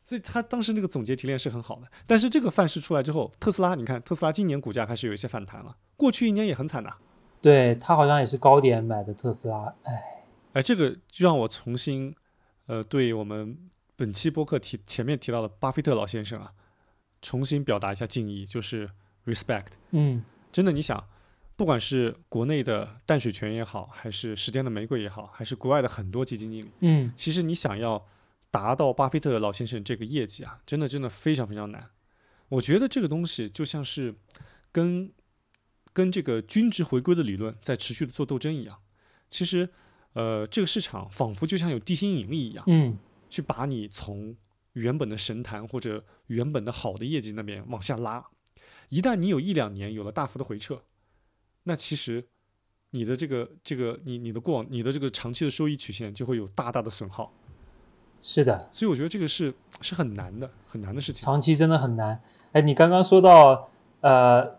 [0.07, 6.91] 所以他当时那个总结提炼是很好的，但是这个范式出来之后，特斯拉，你看特斯拉今年股价开始有一些反弹了，过去一年也很惨的。
[7.41, 12.15] 对他好像也是高点买的特斯拉，哎，哎，这个就让我重新，
[12.67, 13.57] 呃，对我们
[13.97, 16.53] 本期播客提前面提到的巴菲特老先生啊，
[17.21, 18.89] 重新表达一下敬意，就是
[19.25, 19.73] respect。
[19.91, 21.05] 嗯，真的，你想，
[21.57, 28.05] 不管是国内的淡水泉也好，还是时间的玫瑰也好，还是国外的很多基金经理，嗯，其实你想要。
[28.49, 31.89] 达到巴菲特老先生这个业绩啊，真的真的非常非常难。
[32.49, 34.15] 我觉得这个东西就像是
[34.71, 35.11] 跟
[35.93, 38.79] 跟这个均值回归的理论在持续的做斗争一样。
[39.29, 39.69] 其实，
[40.13, 42.97] 呃，这个市场仿佛就像有地心引力一样，嗯，
[43.29, 44.35] 去把你从
[44.73, 48.25] 原本的神坛或者原本的好的业绩那边往下拉。
[48.89, 50.81] 一旦你有一两年有了大幅的回撤，
[51.63, 52.25] 那其实
[52.91, 57.33] 你的这个这个你你的过往你的这个长期的收益曲线就会有大大的损耗。
[58.21, 61.23] 是的，所以我觉得这个是是很难的，很难的事情。
[61.23, 62.19] 长期真的很难。
[62.51, 63.67] 哎，你刚刚说到，
[64.01, 64.55] 呃，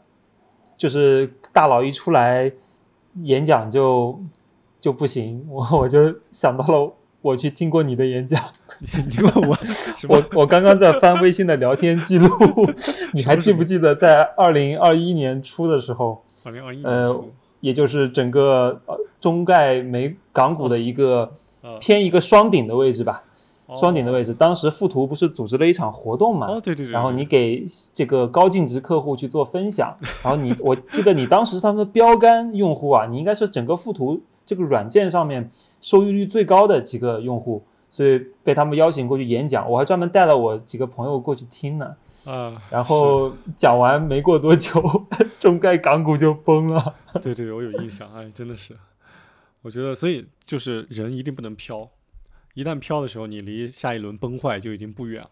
[0.77, 2.51] 就是大佬一出来
[3.23, 4.19] 演讲就
[4.81, 8.41] 就不行，我 我就想到了，我去听过你的演讲。
[8.81, 9.59] 你听过 我？
[10.09, 12.29] 我我刚刚在翻微信的聊天记录，
[13.13, 16.23] 你还记不记得在二零二一年初的时候？
[16.45, 17.25] 二零二一年呃，
[17.61, 18.81] 也就是整个
[19.19, 21.33] 中概美港股的一个
[21.81, 23.25] 偏一个双顶的位置吧。
[23.77, 26.47] 双顶的位置，当时富途不是组织了一场活动嘛？
[26.47, 26.91] 哦，对对对。
[26.91, 35.49] 然后你给这个高净值客户去做分享，然后你，我记得你当时他们的标杆用户啊，你应该是整个富途这个软件上面
[35.81, 41.95] 收益率最高的几个用户，所以被他们邀请过去演讲，我还专门带了我几个朋友过去听呢。
[42.27, 42.63] 啊。
[42.71, 44.83] 然后讲完没过多久，
[45.39, 46.95] 中概港股就崩了。
[47.21, 48.75] 对对，我有印象，哎，真的是，
[49.61, 51.87] 我觉得，所以就是人一定不能飘。
[52.55, 55.31] 一旦飘的时候，你离下一轮崩坏就已经不远了。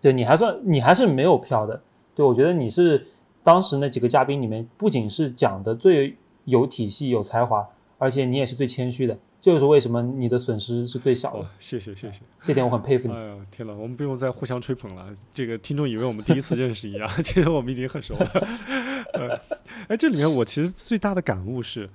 [0.00, 1.82] 对你还算，你还是没有飘的。
[2.14, 3.06] 对我觉得你是
[3.42, 9.18] 当时那几个嘉宾里面，不仅是讲的最有体系、有才华，而且你也是最谦虚的。
[9.40, 11.48] 这就是为什么你的损失是最小的。
[11.58, 13.14] 谢谢谢谢，这点我很佩服你。
[13.14, 15.10] 哎呀天呐，我们不用再互相吹捧了。
[15.32, 18.26] 这个听众以为我们第一次认识一样， 其实我们已经很熟了。
[19.14, 19.40] 呃，
[19.88, 21.88] 哎，这里面我其实最大的感悟是，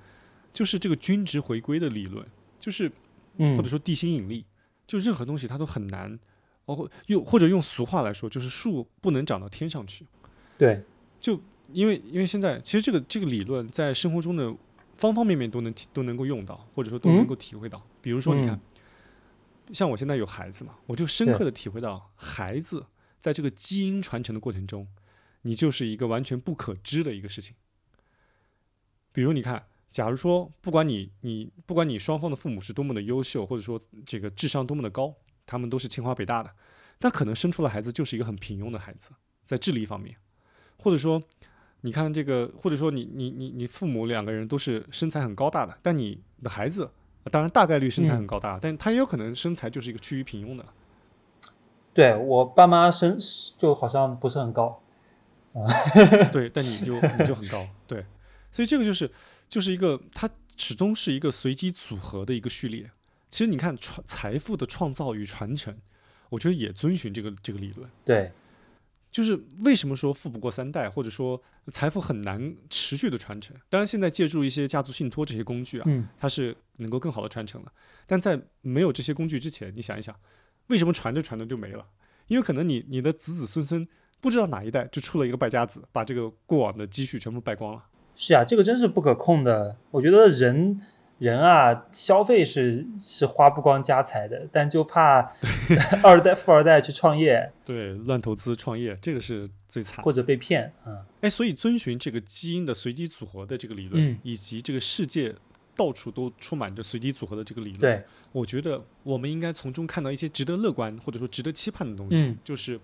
[0.52, 2.26] 就是这个均值回归的理论，
[2.58, 2.90] 就是
[3.38, 4.44] 或者说地心引力，
[4.86, 6.18] 就任何东西它都很难，
[6.64, 10.06] 包括用或者用俗话来说，就是树不能长到天上去。
[10.58, 10.82] 对，
[11.20, 11.40] 就
[11.72, 14.54] 因为因为现在其实这个这个理论在生活中的。
[14.96, 17.86] 方方面面都能都能够用到，或者说都能够体会到。
[18.00, 18.58] 比如说，你看，
[19.70, 22.86] 像我现在有孩子嘛，我就深刻的体会到，孩子
[23.20, 24.88] 在这个基因传承的过程中，
[25.42, 27.54] 你就是一个完全不可知的一个事情。
[29.12, 35.14] 比如，你看，假如说，不管你你不管你双方的父母是多么的优秀，或者说这个智商多么的高，
[35.46, 36.50] 他们都是清华北大的，
[36.98, 39.10] 但可能生出来孩子就是一个很平庸的孩子，
[39.44, 40.16] 在智力方面，
[40.78, 41.22] 或者说。
[41.82, 46.90] 你看这个，或者说你你你你父母两个人都是身材很高大的，但你的孩子
[47.30, 50.64] 当然大概率身材很高大，但他也有可能身材就是一个趋于平庸的。
[51.94, 53.16] 对我爸妈身
[53.56, 54.82] 就好像不是很高，
[55.52, 55.62] 啊，
[56.32, 58.04] 对，但你就你就很高，对，
[58.50, 59.08] 所以这个就是
[59.48, 62.90] 就是一个它始终是一个随机组合的一个序列。
[63.28, 65.76] 其实你看传财富的创造与传承，
[66.30, 67.90] 我觉得也遵循这个这个理论。
[68.04, 68.32] 对。
[69.12, 71.42] 就是为什么说富不过三代，或者说
[71.72, 73.56] 财富很难持续的传承？
[73.70, 75.86] 当然，现在借助一些家族信托这些工具啊，
[76.18, 77.72] 它是能够更好的传承了。
[78.06, 80.14] 但在没有这些工具之前，你想一想，
[80.66, 81.86] 为什么传着传着就没了？
[82.26, 83.88] 因为可能你你的子子孙孙
[84.20, 87.82] 不知道哪一代就出了一个败家子，把这个过往的积蓄全部败光了。
[88.16, 89.76] 是啊，这个真是不可控的。
[89.92, 90.80] 我觉得人。
[91.18, 95.26] 人啊，消费是是花不光家财的，但就怕
[96.04, 105.34] 二代富二代去创业，对，乱投资创业，这个是最惨，或者被骗，啊，哎，所以遵循这个基因的随机组合的这个理论，以及这个世界
[105.74, 112.78] 到处都充满着随机组合的这个理论，对，我觉得我们应该从中看到一些值得乐观或者说值得期盼的东西，就是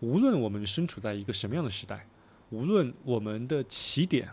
[0.00, 2.06] 无论我们身处在一个什么样的时代，
[2.50, 4.28] 无论我们的起点，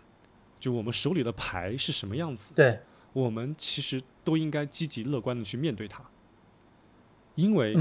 [0.63, 2.79] 就我们手里的牌是什么样子，对。
[3.11, 6.01] 我们其实都应该积极乐观的去面对它，
[7.35, 7.75] 因为，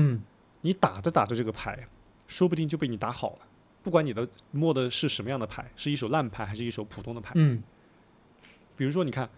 [0.63, 1.87] 你打着打着这个牌，
[2.27, 3.39] 说不定就被你打好了。
[3.85, 7.31] 不管你的摸的是什么样的牌，是一手烂牌还是一手普通的牌。
[7.37, 7.63] 嗯，
[8.77, 9.31] 比如说，你看，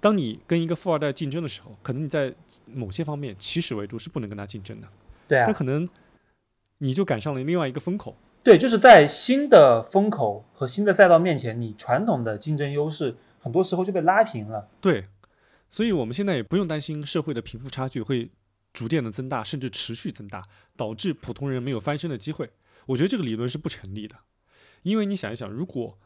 [0.00, 2.34] 当你跟一个富二代竞争的时候，可能你在
[2.64, 4.88] 某些方面起始维度是不能跟他竞争的。
[5.28, 5.44] 对啊。
[5.44, 5.86] 但可能
[6.78, 8.16] 你就赶上了另外一个风口。
[8.48, 14.70] 对，就是在新的风口和新的赛道面前，你传统的竞争优势很多时候就被拉平了。
[14.80, 15.04] 对。
[15.68, 18.30] 所以，我们现在也不用担心社会的贫富差距会
[18.72, 20.42] 逐渐的增大，甚至持续增大，
[20.78, 22.48] 导致普通人没有翻身的机会。
[22.86, 24.16] 我觉得这个理论是不成立的，
[24.80, 25.98] 因为你想一想，如果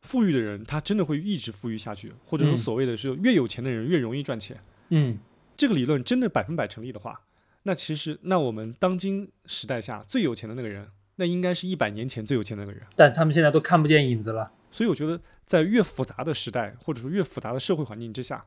[0.00, 5.18] 富裕的人他真的会一直富裕下去，或者说所谓的是越有钱的人越容易赚钱，嗯，
[5.58, 7.20] 这个理论真的百分百成立的话，
[7.64, 14.52] 那其实那我们当今时代下最有钱的那个人，那应该是一百年前最有钱的那个人，但他们现在都看不见影子了。
[14.70, 18.44] 所以我觉得，在越复杂的时代，或者说越复杂的社会环境之下。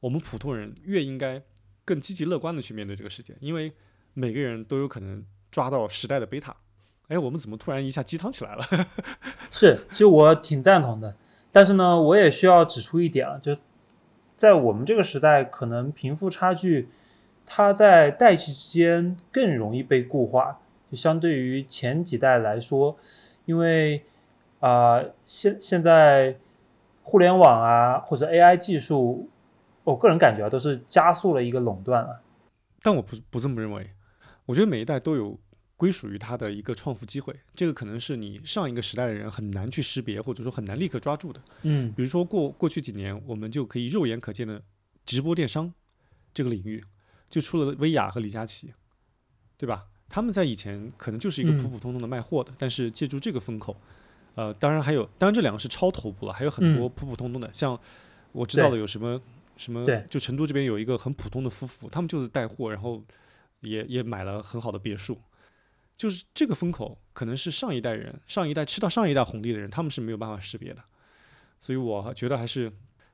[0.00, 1.42] 我们普通人越应该
[1.82, 3.72] 更积极乐观的去面对这个世界，因为
[4.12, 6.54] 每个人都有可能抓到时代的贝塔。
[7.08, 8.64] 哎，我们怎么突然一下鸡汤起来了？
[9.50, 11.16] 是，其实我挺赞同的，
[11.50, 13.56] 但是呢，我也需要指出一点啊，就
[14.34, 16.88] 在我们这个时代，可能贫富差距
[17.46, 20.60] 它在代际之间更容易被固化，
[20.90, 22.96] 就相对于前几代来说，
[23.44, 24.04] 因为
[24.60, 26.36] 啊，现现在
[27.02, 29.28] 互联网啊或者 AI 技术。
[29.84, 32.20] 我个人感觉啊，都是加速了一个垄断了。
[32.82, 33.88] 但我不不这么认为，
[34.44, 35.38] 我觉得每一代都有
[35.76, 37.32] 归属于它的一个创富机会。
[37.54, 41.40] 这个可能是你上一个时代的人很难去识别，或者说很难立刻抓住的。
[41.62, 44.60] 嗯，比如说过过去几年，我们就可以肉眼可见的
[45.04, 45.72] 直播电商
[46.34, 46.82] 这个领域，
[47.30, 48.74] 就出了薇娅和李佳琦，
[49.56, 49.84] 对吧？
[50.08, 53.76] 他们在以前可能就是一个普普通通的卖货的，但是借助这个风口，
[54.34, 57.78] 呃，当然还有，当然这两个是超头部了，还有很多普普通通的，像
[58.32, 59.20] 我知道的有什么。
[59.58, 59.86] 什么？
[60.10, 63.02] 就成都这边有一个很普通的夫妇，他们就是带货，然后
[63.60, 65.18] 也也买了很好的别墅。
[65.96, 70.84] 就是这个风口，可能是上一代人、上一代吃到上一代红利的人，他们是没有办法识别的。
[71.58, 72.70] 所以我觉得还是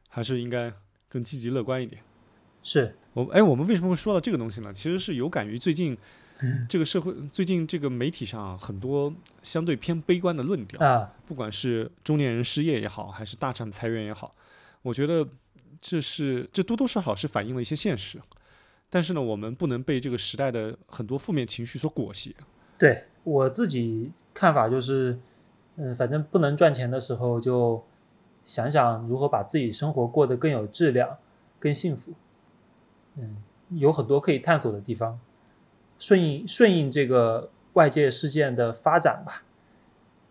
[0.09, 0.73] 还是应该
[1.09, 2.03] 更积极乐观一点。
[2.61, 4.73] 是我哎，我们为什么会说到这个东西呢？
[4.73, 5.97] 其实是有感于最近
[6.69, 9.13] 这个社会，最近这个媒体上很多
[9.43, 14.35] 相对偏悲观的论调啊，不管是中年人失业也好，还是大厂裁员也好，
[14.83, 15.27] 我觉得。
[15.85, 18.17] 这是这多多少少是反映了一些现实，
[18.89, 22.33] 但是呢，我们不能被这个时代的很多负面情绪所裹挟。
[22.79, 25.19] 对我自己看法就是，
[25.75, 27.85] 嗯，反正不能赚钱的时候，就
[28.45, 31.19] 想想如何把自己生活过得更有质量、
[31.59, 32.13] 更幸福。
[33.17, 35.19] 嗯，有很多可以探索的地方，
[36.03, 39.45] 顺应顺应这个外界事件的发展吧。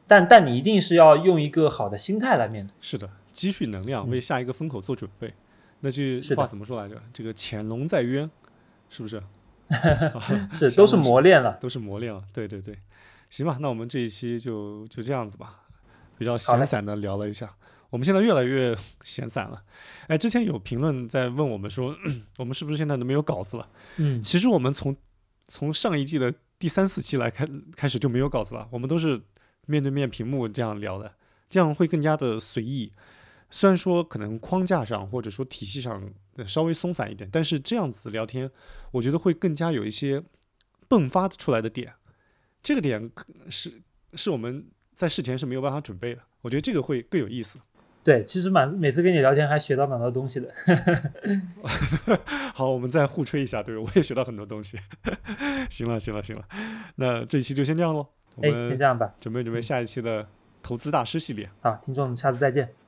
[0.05, 2.73] 但但你一定是要用一个好的心态来面对。
[2.81, 5.33] 是的，积蓄能量，为下一个风口做准备。
[5.79, 7.01] 那句话怎么说来着？
[7.13, 8.29] 这个潜龙在渊，
[8.89, 9.23] 是不是？
[10.51, 12.21] 是，都是磨练了，都是磨练了。
[12.33, 12.77] 对对对，
[13.29, 15.61] 行吧，那我们这一期就就这样子吧，
[16.17, 17.49] 比较闲散的聊了一下。
[17.89, 19.63] 我们现在越来越 闲散了。
[20.07, 21.95] 哎，之前有评论在问我们说，
[22.37, 23.69] 我们是不是现在都没有稿子了？
[23.95, 24.93] 嗯，其实我们从
[25.51, 27.45] 从上一季的第三四期来开
[27.75, 29.21] 开始就没有稿子了，我们都是
[29.65, 31.13] 面对面屏幕这样聊的，
[31.49, 32.89] 这样会更加的随意。
[33.49, 36.09] 虽然说可能框架上或者说体系上
[36.47, 38.49] 稍微松散一点，但是这样子聊天，
[38.91, 40.23] 我觉得会更加有一些
[40.87, 41.93] 迸发出来的点。
[42.63, 43.11] 这个点
[43.49, 43.81] 是
[44.13, 47.59] 是我们在事前是没有办法准备的，我觉得这个会更有意思。
[48.03, 50.51] 对，其实满每次跟你聊天还学到蛮多东西的。
[52.53, 54.77] 好，我们再互吹一下，对我也学到很多东西。
[55.69, 56.43] 行了，行了，行了，
[56.95, 58.07] 那这一期就先这样喽。
[58.41, 59.13] 哎，先这样吧。
[59.19, 60.27] 准备准备下一期的
[60.63, 61.49] 投资大师系列。
[61.61, 62.80] 好，听众们，下次再见。